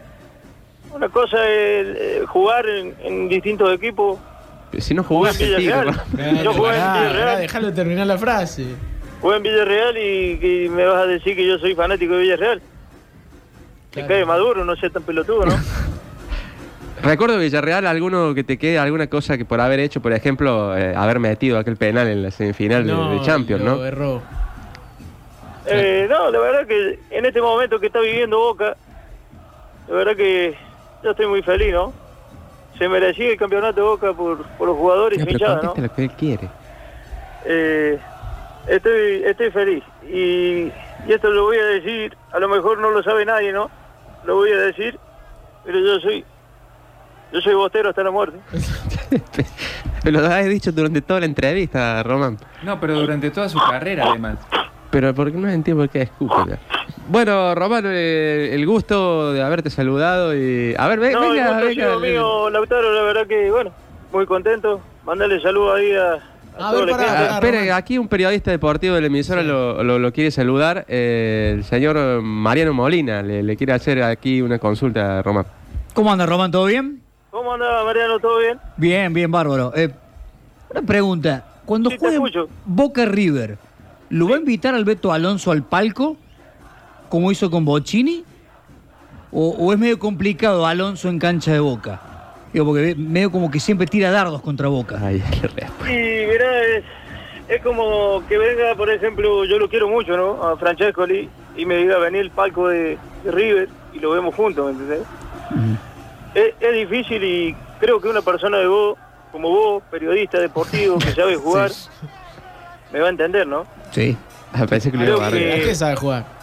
Una 0.94 1.10
cosa 1.10 1.38
es 1.48 1.88
eh, 2.00 2.24
jugar 2.28 2.68
en, 2.68 2.94
en 3.04 3.30
distintos 3.30 3.72
equipos. 3.74 4.18
Si 4.78 4.94
no 4.94 5.04
jugás 5.04 5.40
en. 5.40 5.48
Villarreal. 5.58 5.96
Yo 6.44 6.54
jugué 6.54 6.76
en 6.78 6.94
Villarreal. 6.94 7.74
terminar 7.74 8.08
la 8.08 8.18
frase. 8.18 8.66
Jugué 9.22 9.38
en 9.38 9.44
Villarreal 9.44 9.98
y 9.98 10.38
que 10.40 10.70
me 10.72 10.86
vas 10.86 11.04
a 11.04 11.06
decir 11.08 11.36
que 11.36 11.46
yo 11.48 11.58
soy 11.60 11.76
fanático 11.76 12.14
de 12.14 12.22
Villarreal. 12.22 12.62
Te 13.92 14.02
Claro. 14.02 14.08
cae 14.10 14.26
maduro, 14.26 14.66
no 14.66 14.76
seas 14.76 14.92
tan 14.94 15.04
pelotudo, 15.04 15.46
¿no? 15.46 15.56
Recuerdo 17.02 17.38
Villarreal, 17.38 17.86
alguno 17.88 18.34
que 18.34 18.44
te 18.44 18.58
quede, 18.58 18.80
alguna 18.80 19.08
cosa 19.08 19.38
que 19.38 19.46
por 19.46 19.62
haber 19.62 19.80
hecho, 19.80 20.02
por 20.02 20.14
ejemplo, 20.14 20.76
eh, 20.78 20.94
haber 20.96 21.20
metido 21.20 21.58
aquel 21.60 21.78
penal 21.78 22.08
en 22.08 22.24
la 22.24 22.32
semifinal 22.32 22.86
de- 22.86 22.94
de, 22.94 23.22
Champions, 23.22 23.64
lo 23.64 23.76
¿no? 23.78 23.86
erró. 23.86 24.22
Eh, 25.68 26.08
no, 26.10 26.32
la 26.32 26.40
verdad 26.40 26.66
que 26.68 27.00
en 27.12 27.26
este 27.26 27.42
momento 27.42 27.80
que 27.80 27.88
está 27.88 28.00
viviendo 28.00 28.38
Boca, 28.40 28.76
la 29.88 29.94
verdad 29.96 30.16
que 30.16 30.56
yo 31.04 31.12
estoy 31.12 31.28
muy 31.28 31.42
feliz, 31.42 31.74
¿no? 31.74 31.94
Se 32.78 32.88
merecía 32.88 33.32
el 33.32 33.38
campeonato 33.38 33.76
de 33.76 33.82
Boca 33.82 34.14
por, 34.14 34.44
por 34.44 34.68
los 34.68 34.78
jugadores 34.78 35.20
y 35.20 35.24
pero 35.24 35.32
hinchada, 35.32 35.62
¿no? 35.64 35.74
lo 35.82 35.94
que 35.94 36.04
él 36.04 36.12
quiere. 36.12 36.50
Eh, 37.46 38.00
estoy, 38.68 39.24
estoy 39.26 39.52
feliz. 39.52 39.84
Y, 40.04 40.72
y 41.08 41.14
esto 41.14 41.30
lo 41.30 41.44
voy 41.46 41.58
a 41.58 41.66
decir, 41.66 42.16
a 42.32 42.40
lo 42.40 42.50
mejor 42.50 42.80
no 42.80 42.92
lo 42.92 43.02
sabe 43.02 43.26
nadie, 43.26 43.52
¿no? 43.52 43.70
Lo 44.26 44.36
voy 44.36 44.52
a 44.52 44.58
decir, 44.58 45.00
pero 45.66 45.80
yo 45.80 46.00
soy, 46.00 46.24
yo 47.32 47.42
soy 47.42 47.54
bostero 47.56 47.90
hasta 47.90 48.04
la 48.04 48.12
muerte. 48.12 48.40
Lo 50.04 50.20
has 50.26 50.46
dicho 50.46 50.72
durante 50.72 51.02
toda 51.02 51.20
la 51.22 51.26
entrevista, 51.26 52.02
Román. 52.04 52.38
No, 52.64 52.80
pero 52.80 53.00
durante 53.00 53.30
toda 53.32 53.50
su 53.50 53.60
carrera, 53.60 54.06
además. 54.10 54.38
Pero 54.90 55.14
porque 55.14 55.38
no 55.38 55.50
entiendo 55.50 55.84
por 55.84 55.90
qué 55.90 56.04
escupe. 56.04 56.58
Bueno, 57.10 57.56
Román, 57.56 57.84
eh, 57.88 58.50
el 58.54 58.66
gusto 58.66 59.32
de 59.32 59.42
haberte 59.42 59.70
saludado 59.70 60.36
y... 60.36 60.76
A 60.78 60.88
ver, 60.88 61.00
ve- 61.00 61.12
No, 61.14 61.24
el 61.26 61.30
venga, 61.32 61.58
ha 61.58 61.62
venga. 61.62 62.00
mío, 62.00 62.50
Lautaro, 62.50 62.92
la 62.94 63.02
verdad 63.04 63.28
que, 63.28 63.50
bueno, 63.50 63.72
muy 64.12 64.26
contento. 64.26 64.82
Mándale 65.06 65.40
saludos 65.42 65.78
ahí 65.78 65.94
a, 65.94 66.66
A 66.68 66.72
ver, 66.74 66.84
el 66.84 66.90
pará, 66.90 67.06
pará. 67.08 67.20
Ah, 67.22 67.34
espere, 67.36 67.60
Román. 67.62 67.78
aquí 67.78 67.98
un 67.98 68.10
periodista 68.10 68.52
deportivo 68.52 68.96
de 68.96 69.02
la 69.02 69.08
emisora 69.08 69.42
lo, 69.42 69.82
lo- 69.84 70.00
lo 70.00 70.12
quiere 70.12 70.32
saludar. 70.32 70.84
eh, 70.90 71.54
el 71.56 71.64
señor 71.64 72.22
Mariano 72.22 72.74
Molina 72.74 73.22
le, 73.22 73.42
le 73.42 73.56
quiere 73.56 73.72
hacer 73.72 74.04
aquí 74.04 74.42
una 74.42 74.60
consulta 74.60 75.20
a 75.20 75.22
Román. 75.24 75.46
¿Cómo 75.94 76.12
anda, 76.12 76.26
Román? 76.26 76.52
¿Todo 76.52 76.66
bien? 76.66 77.02
¿Cómo 77.32 77.54
anda, 77.54 77.86
Mariano? 77.86 78.20
¿Todo 78.20 78.40
bien? 78.40 78.60
Bien, 78.76 79.14
bien, 79.14 79.32
bárbaro. 79.32 79.72
Eh, 79.78 79.90
una 80.72 80.82
pregunta. 80.82 81.46
Cuando 81.66 81.90
Sí, 81.90 81.96
juegue. 81.98 82.20
Boca 82.66 83.06
River, 83.06 83.58
¿lo 84.10 84.28
va 84.28 84.36
a 84.36 84.40
invitar 84.40 84.76
al 84.76 84.84
Beto 84.84 85.12
Alonso 85.14 85.52
al 85.52 85.64
palco, 85.64 86.18
como 87.10 87.32
hizo 87.32 87.50
con 87.50 87.66
Bocini? 87.66 88.24
¿O, 89.32 89.50
o 89.50 89.74
es 89.74 89.80
medio 89.80 90.00
complicado 90.00 90.66
Alonso 90.66 91.10
en 91.10 91.20
cancha 91.20 91.52
de 91.54 91.60
Boca? 91.60 92.02
Digo, 92.54 92.66
porque 92.66 92.96
medio 92.96 93.30
como 93.32 93.52
que 93.52 93.60
siempre 93.60 93.86
tira 93.88 94.10
dardos 94.10 94.42
contra 94.42 94.68
Boca. 94.70 94.98
Ay, 95.02 95.22
qué 95.32 95.48
respuesta. 95.48 95.92
Y 95.92 96.26
mirá, 96.28 96.64
es, 96.64 96.84
es 97.50 97.62
como 97.62 98.24
que 98.28 98.38
venga, 98.38 98.74
por 98.76 98.90
ejemplo, 98.90 99.44
yo 99.46 99.60
lo 99.60 99.70
quiero 99.70 99.90
mucho, 99.90 100.16
¿no? 100.16 100.42
A 100.44 100.58
Francesco 100.58 101.06
Lee 101.06 101.30
y 101.58 101.66
me 101.66 101.76
diga 101.78 101.98
venir 101.98 102.22
el 102.22 102.32
palco 102.32 102.68
de, 102.70 102.98
de 103.24 103.32
River 103.32 103.70
y 103.94 104.00
lo 104.00 104.12
vemos 104.12 104.34
juntos, 104.34 104.66
¿me 104.66 104.72
entendés? 104.72 105.08
es, 106.36 106.54
es 106.60 106.74
difícil 106.76 107.24
y 107.24 107.56
creo 107.80 108.00
que 108.00 108.08
una 108.08 108.22
persona 108.22 108.58
de 108.58 108.68
vos, 108.68 108.98
como 109.32 109.50
vos, 109.50 109.84
periodista 109.92 110.40
deportivo 110.40 110.98
que 111.00 111.12
sabe 111.14 111.36
jugar, 111.44 111.72
me 112.94 113.00
va 113.02 113.08
a 113.08 113.10
entender, 113.10 113.46
¿no? 113.46 113.66
Sí. 113.92 114.16
Ah, 114.54 114.66
pensé 114.66 114.90
que 114.92 114.98
lo 114.98 115.04
iba 115.04 115.16
a 115.16 115.20
barrer. 115.20 115.56
que- 115.56 115.62
¿A 115.62 115.66
qué 115.66 115.76
sabe 115.76 115.96
jugar? 115.98 116.37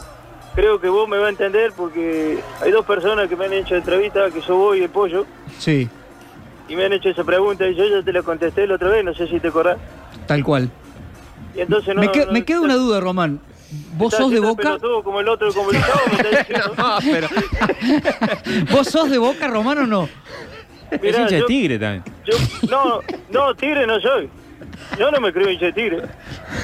Creo 0.55 0.81
que 0.81 0.89
vos 0.89 1.09
me 1.09 1.19
va 1.19 1.27
a 1.27 1.31
entender 1.31 1.73
porque 1.77 2.39
hay 2.61 2.71
dos 2.71 2.85
personas 2.87 3.29
que 3.29 3.35
me 3.37 3.47
han 3.47 3.53
hecho 3.55 3.75
entrevista, 3.75 4.31
que 4.31 4.41
sos 4.41 4.57
vos 4.57 4.77
y 4.77 4.83
el 4.83 4.89
pollo, 4.91 5.27
Sí, 5.59 5.89
y 6.69 6.77
me 6.77 6.85
han 6.85 6.93
hecho 6.93 7.09
esa 7.09 7.25
pregunta 7.25 7.67
y 7.67 7.75
yo 7.75 7.85
ya 7.87 8.03
te 8.03 8.13
la 8.13 8.23
contesté 8.23 8.67
la 8.67 8.77
otra 8.77 8.89
vez, 8.89 9.05
no 9.05 9.13
sé 9.15 9.27
si 9.27 9.41
te 9.41 9.49
acordás. 9.49 9.79
tal 10.27 10.45
cual. 10.45 10.71
Y 11.57 11.61
entonces 11.61 11.95
no, 11.95 12.01
me, 12.01 12.11
que- 12.13 12.27
no- 12.27 12.33
me 12.33 12.45
queda 12.45 12.61
una 12.61 12.75
duda, 12.77 13.01
Román. 13.01 13.41
¿Vos 13.97 14.15
sos 14.15 14.31
de 14.31 14.39
Boca? 14.39 14.63
pelotudo 14.63 15.03
como 15.03 15.19
el 15.21 15.29
otro, 15.29 15.53
como 15.53 15.71
el 15.73 15.79
chavo. 15.81 16.75
No, 16.77 16.97
pero 17.03 17.29
¿Vos 18.71 18.87
sos 18.89 19.11
de 19.11 19.19
Boca, 19.19 19.49
Román, 19.49 19.79
o 19.79 19.87
no? 19.87 20.09
Es 20.91 21.03
hincha 21.03 21.27
de 21.27 21.41
yo- 21.41 21.47
tigre 21.47 21.79
también. 21.79 22.05
Yo, 22.25 22.37
no, 22.71 23.01
no, 23.31 23.55
tigre 23.57 23.87
no 23.87 24.01
soy. 24.01 24.29
Yo 24.99 25.11
no 25.11 25.21
me 25.21 25.33
creo 25.33 25.51
hincha 25.51 25.67
de 25.67 25.73
tigre. 25.73 26.03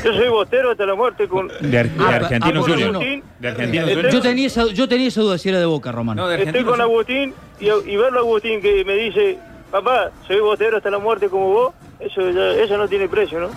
Yo 0.04 0.12
soy 0.14 0.28
bostero 0.28 0.70
hasta 0.70 0.86
la 0.86 0.94
muerte 0.94 1.26
con... 1.28 1.48
De, 1.60 1.78
Ar- 1.78 1.88
de 1.90 2.04
Ah, 2.04 2.14
Argentino 2.16 2.62
Junior. 2.62 2.92
no. 2.92 2.98
De 3.00 3.48
Argentino 3.48 3.86
Junior. 3.86 4.10
Yo 4.10 4.20
tenía 4.20 4.46
esa, 4.46 4.66
yo 4.66 4.88
tenía 4.88 5.08
esa 5.08 5.20
duda 5.20 5.38
si 5.38 5.48
era 5.48 5.58
de 5.58 5.66
Boca, 5.66 5.92
Román. 5.92 6.16
No, 6.16 6.28
de 6.28 6.42
Estoy 6.42 6.64
con. 6.64 6.80
Agustín 6.80 7.34
y, 7.60 7.66
y 7.66 7.96
verlo 7.96 8.18
a 8.18 8.22
Agustín 8.22 8.60
que 8.60 8.84
me 8.84 8.94
dice, 8.94 9.38
papá, 9.70 10.10
soy 10.26 10.40
bostero 10.40 10.76
hasta 10.78 10.90
la 10.90 10.98
muerte 10.98 11.28
como 11.28 11.48
vos, 11.52 11.74
eso, 11.98 12.30
ya- 12.30 12.52
eso 12.62 12.76
no 12.76 12.88
tiene 12.88 13.08
precio, 13.08 13.40
¿no? 13.40 13.48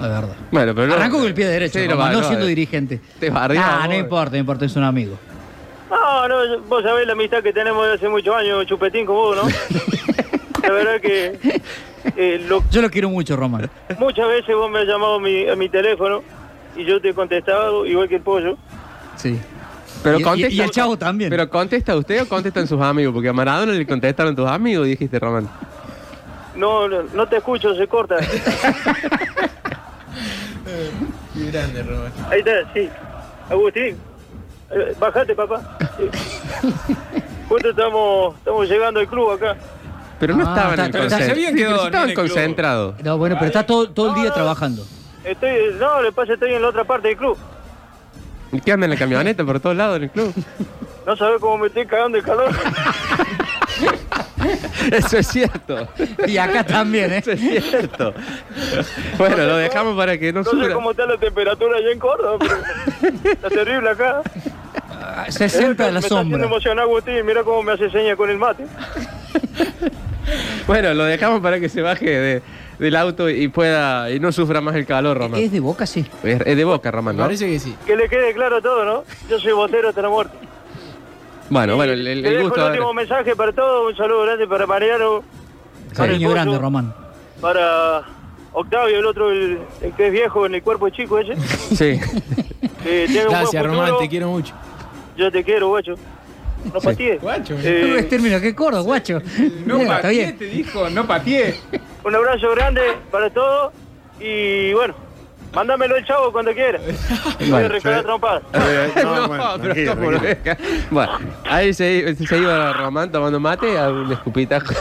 La 0.00 0.08
verdad. 0.08 0.34
bueno, 0.50 0.74
pero 0.74 0.86
no- 0.88 0.94
Arrancó 0.94 1.18
con 1.18 1.26
el 1.26 1.34
pie 1.34 1.46
derecho, 1.46 1.78
Sí, 1.78 1.86
no 1.86 1.96
va- 1.96 2.22
siendo 2.24 2.46
dirigente. 2.46 3.00
Te 3.20 3.30
bardeó, 3.30 3.60
Ah, 3.64 3.86
no 3.88 3.94
importa, 3.94 4.32
no 4.32 4.38
importa, 4.38 4.64
es 4.64 4.74
un 4.76 4.84
amigo. 4.84 5.16
No, 5.90 6.26
no, 6.26 6.60
vos 6.62 6.82
sabés 6.82 7.06
la 7.06 7.12
amistad 7.12 7.42
que 7.42 7.52
tenemos 7.52 7.86
de 7.86 7.92
hace 7.94 8.08
muchos 8.08 8.34
años, 8.34 8.66
chupetín 8.66 9.04
con 9.06 9.14
vos, 9.16 9.36
¿no? 9.36 9.42
La 10.62 10.70
verdad 10.72 11.00
que 11.00 11.60
eh, 12.16 12.44
lo- 12.48 12.62
Yo 12.70 12.82
lo 12.82 12.90
quiero 12.90 13.08
mucho, 13.08 13.36
Román. 13.36 13.70
muchas 13.98 14.28
veces 14.28 14.54
vos 14.54 14.70
me 14.70 14.80
has 14.80 14.86
llamado 14.86 15.14
a 15.16 15.20
mi, 15.20 15.48
a 15.48 15.56
mi 15.56 15.68
teléfono 15.68 16.22
y 16.76 16.84
yo 16.84 17.00
te 17.00 17.10
he 17.10 17.14
contestado 17.14 17.84
igual 17.86 18.08
que 18.08 18.16
el 18.16 18.22
pollo. 18.22 18.56
Sí. 19.16 19.38
Pero 20.02 20.18
Y- 20.18 20.20
y- 20.20 20.24
contesta, 20.24 20.54
y 20.54 20.60
el 20.60 20.70
chavo 20.70 20.96
también. 20.96 21.30
Pero 21.30 21.48
contesta 21.48 21.94
usted 21.96 22.22
o 22.22 22.28
contestan 22.28 22.66
sus 22.66 22.80
amigos, 22.80 23.14
porque 23.14 23.28
a 23.28 23.32
Maradona 23.32 23.72
le 23.72 23.86
contestaron 23.86 24.34
tus 24.34 24.48
amigos, 24.48 24.86
dijiste 24.86 25.18
Román. 25.18 25.48
No, 26.56 26.88
no, 26.88 27.02
no 27.14 27.26
te 27.28 27.36
escucho, 27.36 27.74
se 27.74 27.86
corta. 27.86 28.16
Qué 31.34 31.50
grande, 31.50 31.82
Román. 31.82 32.12
Ahí 32.30 32.40
está, 32.40 32.72
sí. 32.74 32.88
Agustín, 33.50 33.96
eh, 34.70 34.94
bajate, 34.98 35.34
papá. 35.34 35.78
Sí. 35.96 36.04
Justo 37.48 37.70
estamos, 37.70 38.36
estamos 38.36 38.68
llegando 38.68 39.00
al 39.00 39.08
club 39.08 39.30
acá. 39.30 39.56
Pero 40.22 40.36
no 40.36 40.44
Ah, 40.46 40.54
estaban 40.54 40.70
está- 40.70 40.84
en 40.86 40.92
pero 40.92 41.02
el 41.04 41.10
se 41.10 41.16
concent- 41.16 41.30
habían 41.32 41.52
Sí, 41.52 41.58
quedado 41.58 41.74
pero 41.78 41.86
estaban 41.86 42.08
el 42.10 42.14
club. 42.14 42.26
concentrados. 42.28 42.94
No, 43.02 43.18
bueno, 43.18 43.34
pero 43.40 43.46
está 43.48 43.66
todo, 43.66 43.90
todo 43.90 44.06
el 44.06 44.12
No, 44.12 44.18
día 44.20 44.28
no. 44.28 44.34
trabajando. 44.34 44.86
Estoy, 45.24 45.50
no, 45.80 46.00
le 46.00 46.12
pasa, 46.12 46.34
estoy 46.34 46.54
en 46.54 46.62
la 46.62 46.68
otra 46.68 46.84
parte 46.84 47.08
del 47.08 47.16
club. 47.16 47.36
¿Y 48.52 48.60
qué 48.60 48.70
anda 48.70 48.86
en 48.86 48.90
la 48.90 48.96
camioneta 48.96 49.44
por 49.44 49.58
todos 49.58 49.74
lados 49.74 49.96
en 49.96 50.04
el 50.04 50.10
club? 50.10 50.32
No 51.04 51.16
sabes 51.16 51.40
cómo 51.40 51.58
me 51.58 51.66
estoy 51.66 51.84
cagando 51.84 52.16
de 52.18 52.22
calor. 52.22 52.48
Eso 54.92 55.18
es 55.18 55.26
cierto. 55.26 55.88
Y 56.28 56.36
acá 56.36 56.62
también, 56.64 57.12
¿eh? 57.12 57.16
Eso 57.18 57.32
es 57.32 57.40
cierto. 57.40 58.14
Bueno, 59.18 59.36
lo 59.38 59.56
dejamos 59.56 59.96
para 59.96 60.16
que 60.16 60.32
no 60.32 60.42
No 60.42 60.44
sé 60.44 60.50
sufra. 60.50 60.74
cómo 60.74 60.92
está 60.92 61.04
la 61.06 61.18
temperatura 61.18 61.78
allá 61.78 61.90
en 61.90 61.98
Córdoba, 61.98 62.36
pero 62.38 63.12
está 63.32 63.48
terrible 63.48 63.90
acá. 63.90 64.22
Ah, 64.88 65.24
60 65.28 65.82
de 65.82 65.88
me 65.88 65.92
la 65.94 65.98
está 65.98 66.14
haciendo 66.14 66.36
sombra. 66.36 66.44
emocionar 66.46 66.84
Agustín, 66.84 67.26
mira 67.26 67.42
cómo 67.42 67.64
me 67.64 67.72
hace 67.72 67.90
señas 67.90 68.16
con 68.16 68.30
el 68.30 68.38
mate. 68.38 68.64
Bueno, 70.66 70.94
lo 70.94 71.04
dejamos 71.04 71.40
para 71.40 71.58
que 71.60 71.68
se 71.68 71.82
baje 71.82 72.04
de- 72.08 72.42
del 72.78 72.96
auto 72.96 73.28
y 73.28 73.48
pueda 73.48 74.10
y 74.10 74.18
no 74.20 74.32
sufra 74.32 74.60
más 74.60 74.74
el 74.74 74.86
calor, 74.86 75.18
Román. 75.18 75.40
¿Es 75.40 75.52
de 75.52 75.60
Boca, 75.60 75.86
sí? 75.86 76.04
Es, 76.24 76.40
es 76.44 76.56
de 76.56 76.64
boca, 76.64 76.90
Román, 76.90 77.16
parece 77.16 77.46
que 77.46 77.58
sí. 77.58 77.76
Que 77.86 77.96
le 77.96 78.08
quede 78.08 78.32
claro 78.34 78.60
todo, 78.60 78.84
¿no? 78.84 79.04
Yo 79.28 79.38
soy 79.38 79.52
botero 79.52 79.88
hasta 79.90 80.02
la 80.02 80.08
muerte. 80.08 80.36
Bueno, 81.50 81.74
Y 81.74 81.76
bueno, 81.76 81.92
el, 81.92 82.06
el- 82.06 82.22
te 82.22 82.30
dejo 82.30 82.42
gusto. 82.48 82.64
el 82.64 82.70
último 82.72 82.94
mensaje 82.94 83.36
para 83.36 83.52
todos, 83.52 83.90
un 83.90 83.96
saludo 83.96 84.22
grande 84.22 84.46
para 84.46 84.66
Mariano, 84.66 85.22
para 85.96 86.12
el 86.12 86.28
grande, 86.28 86.58
Román. 86.58 86.94
para 87.40 88.02
Octavio, 88.52 88.98
el 88.98 89.06
otro, 89.06 89.30
el, 89.30 89.58
el 89.80 89.92
que 89.92 90.06
es 90.06 90.12
viejo 90.12 90.46
en 90.46 90.54
el 90.56 90.62
cuerpo 90.62 90.88
chico 90.90 91.18
ese. 91.18 91.36
Sí. 91.76 92.00
Gracias, 93.28 93.66
Román, 93.66 93.92
te 94.00 94.08
quiero 94.08 94.28
mucho. 94.28 94.54
Yo 95.16 95.30
te 95.30 95.44
quiero, 95.44 95.68
guacho. 95.68 95.94
No 96.72 96.80
patees. 96.80 97.20
Guacho, 97.20 97.56
Eh, 97.62 97.96
Es 97.98 98.08
término, 98.08 98.40
qué 98.40 98.54
corto, 98.54 98.82
guacho. 98.82 99.20
No 99.66 99.78
Mira, 99.78 99.96
pateé, 100.02 100.32
te 100.32 100.44
dijo, 100.46 100.88
no 100.90 101.06
pateé. 101.06 101.54
un 102.04 102.14
abrazo 102.14 102.50
grande 102.52 102.80
para 103.10 103.30
todos 103.30 103.72
y 104.20 104.72
bueno, 104.72 104.94
mándamelo 105.54 105.96
el 105.96 106.04
chavo 106.06 106.32
cuando 106.32 106.52
quiera. 106.52 106.78
Voy 107.40 107.62
a 107.64 107.68
recalar 107.68 108.02
trompas. 108.02 108.42
Eh, 108.52 108.90
No, 109.02 109.16
no, 109.16 109.28
bueno, 109.28 109.54
pero 109.74 109.94
¿cómo? 109.94 110.10
Bueno, 110.90 111.12
ahí 111.48 111.72
se, 111.74 112.14
se 112.14 112.38
iba 112.38 112.72
Román 112.72 113.10
tomando 113.12 113.38
mate 113.40 113.78
a 113.78 113.88
un 113.90 114.12
escupitajo. 114.12 114.72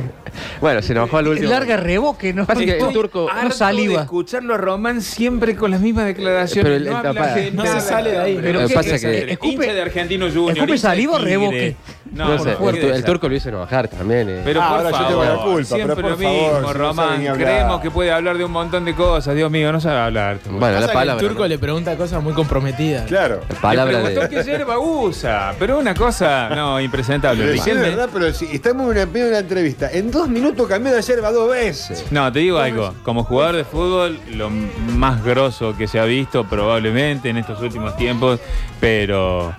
bueno, 0.60 0.82
se 0.82 0.92
enojó 0.92 1.18
al 1.18 1.28
último. 1.28 1.50
Larga 1.50 1.76
reboque, 1.76 2.32
¿no? 2.32 2.46
Pasa 2.46 2.60
que 2.64 2.78
el 2.78 2.88
turco- 2.92 3.28
no 3.42 3.50
saliva. 3.50 4.02
escucharlo 4.02 4.54
a 4.54 4.58
Román 4.58 5.00
siempre 5.02 5.54
con 5.56 5.70
las 5.70 5.80
mismas 5.80 6.06
declaraciones. 6.06 6.82
Pero 6.82 6.96
el- 7.36 7.54
no, 7.56 7.66
se 7.66 7.80
sale 7.80 8.10
de 8.12 8.18
ahí. 8.18 8.38
Pero 8.40 8.60
Lo 8.60 8.66
¿qué 8.66 8.68
que 8.68 8.74
pasa 8.74 8.98
que- 8.98 9.32
escupe- 9.32 9.72
de 9.72 9.82
Argentino 9.82 10.26
Junior. 10.26 10.56
escupe 10.56 10.78
saliva 10.78 11.14
o 11.14 11.18
reboque. 11.18 11.76
No, 12.12 12.28
No 12.28 12.38
sé, 12.38 12.56
el, 12.94 13.04
turco 13.04 13.28
lo 13.28 13.34
hizo 13.34 13.48
enojar 13.50 13.88
también. 13.88 14.28
eh. 14.30 14.40
Pero 14.44 14.62
Ah, 14.62 14.68
por 14.68 14.76
ahora 14.78 14.90
yo 14.90 14.96
favor, 14.96 15.08
tengo 15.10 15.24
la 15.24 15.42
culpa, 15.44 15.64
siempre 15.64 15.96
pero 15.96 16.08
por 16.08 16.10
lo 16.12 16.16
mismo, 16.16 16.72
Román. 16.72 17.26
Creemos 17.36 17.80
que 17.80 17.90
puede 17.90 18.10
hablar 18.12 18.38
de 18.38 18.44
un 18.44 18.52
montón 18.52 18.84
de 18.86 18.94
cosas. 18.94 19.34
Dios 19.34 19.50
mío, 19.50 19.70
no 19.72 19.80
sabe 19.80 19.98
hablar. 20.06 20.38
bueno, 20.44 20.66
la 20.66 20.72
Pasa 20.74 20.86
que 20.88 20.92
palabra. 20.94 21.22
el 21.22 21.28
turco 21.28 21.42
¿no? 21.42 21.48
le 21.48 21.58
pregunta 21.58 21.96
cosas 21.96 22.22
muy 22.22 22.32
comprometidas. 22.32 23.06
Claro. 23.06 23.42
La 23.48 23.60
palabra 23.60 23.98
Le 23.98 24.04
preguntó 24.04 24.28
de. 24.28 24.42
qué 24.42 24.50
yerba 24.50 24.78
usa, 24.78 25.54
pero 25.58 25.78
una 25.78 25.94
cosa, 25.94 26.48
no, 26.54 26.80
impresentable. 26.80 27.44
Pero 27.44 27.62
sí, 27.62 27.70
es 27.70 27.80
verdad, 27.80 28.08
pero 28.12 28.32
si 28.32 28.46
estamos 28.46 28.84
en 28.86 28.90
una, 28.98 29.06
medio 29.06 29.24
de 29.26 29.30
una 29.30 29.38
entrevista. 29.40 29.90
En 29.90 30.10
dos 30.10 30.28
minutos 30.28 30.66
cambió 30.68 30.92
de 30.92 31.02
yerba 31.02 31.30
dos 31.32 31.50
veces. 31.50 32.04
No, 32.10 32.32
te 32.32 32.40
digo 32.40 32.58
algo. 32.58 32.94
Como 33.02 33.24
jugador 33.24 33.56
de 33.56 33.64
fútbol, 33.64 34.18
lo 34.32 34.50
más 34.50 35.22
grosso 35.24 35.76
que 35.76 35.86
se 35.86 35.98
ha 36.00 36.04
visto 36.04 36.44
probablemente 36.48 37.28
en 37.28 37.36
estos 37.36 37.60
últimos 37.60 37.96
tiempos, 37.96 38.40
pero 38.80 39.54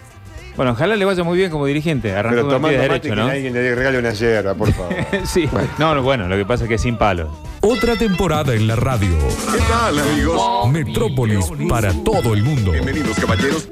bueno, 0.58 0.72
ojalá 0.72 0.96
le 0.96 1.06
vaya 1.06 1.24
muy 1.24 1.38
bien 1.38 1.52
como 1.52 1.66
dirigente. 1.68 2.14
Arrancó 2.16 2.36
Pero 2.36 2.48
con 2.48 2.54
el 2.56 2.60
pie 2.72 2.78
tomando 2.78 2.78
mate 2.78 2.90
derecho, 2.90 3.10
que 3.10 3.16
¿no? 3.16 3.28
alguien 3.28 3.54
le 3.54 3.76
regale 3.76 4.00
una 4.00 4.12
yerba, 4.12 4.56
por 4.56 4.74
favor. 4.74 4.94
sí. 5.26 5.48
No, 5.78 5.94
no, 5.96 6.02
bueno, 6.02 6.28
lo 6.28 6.36
que 6.36 6.46
pasa 6.46 6.64
es 6.64 6.68
que 6.68 6.76
es 6.76 6.82
sin 6.82 6.98
palos. 6.98 7.30
Otra 7.62 7.96
temporada 7.96 8.54
en 8.54 8.68
la 8.68 8.76
radio. 8.76 9.16
¿Qué 9.52 9.60
tal, 9.70 10.00
amigos? 10.00 10.70
Metrópolis 10.72 11.46
para 11.70 11.94
todo 12.04 12.34
el 12.34 12.44
mundo. 12.44 12.72
Bienvenidos, 12.72 13.18
caballeros. 13.20 13.70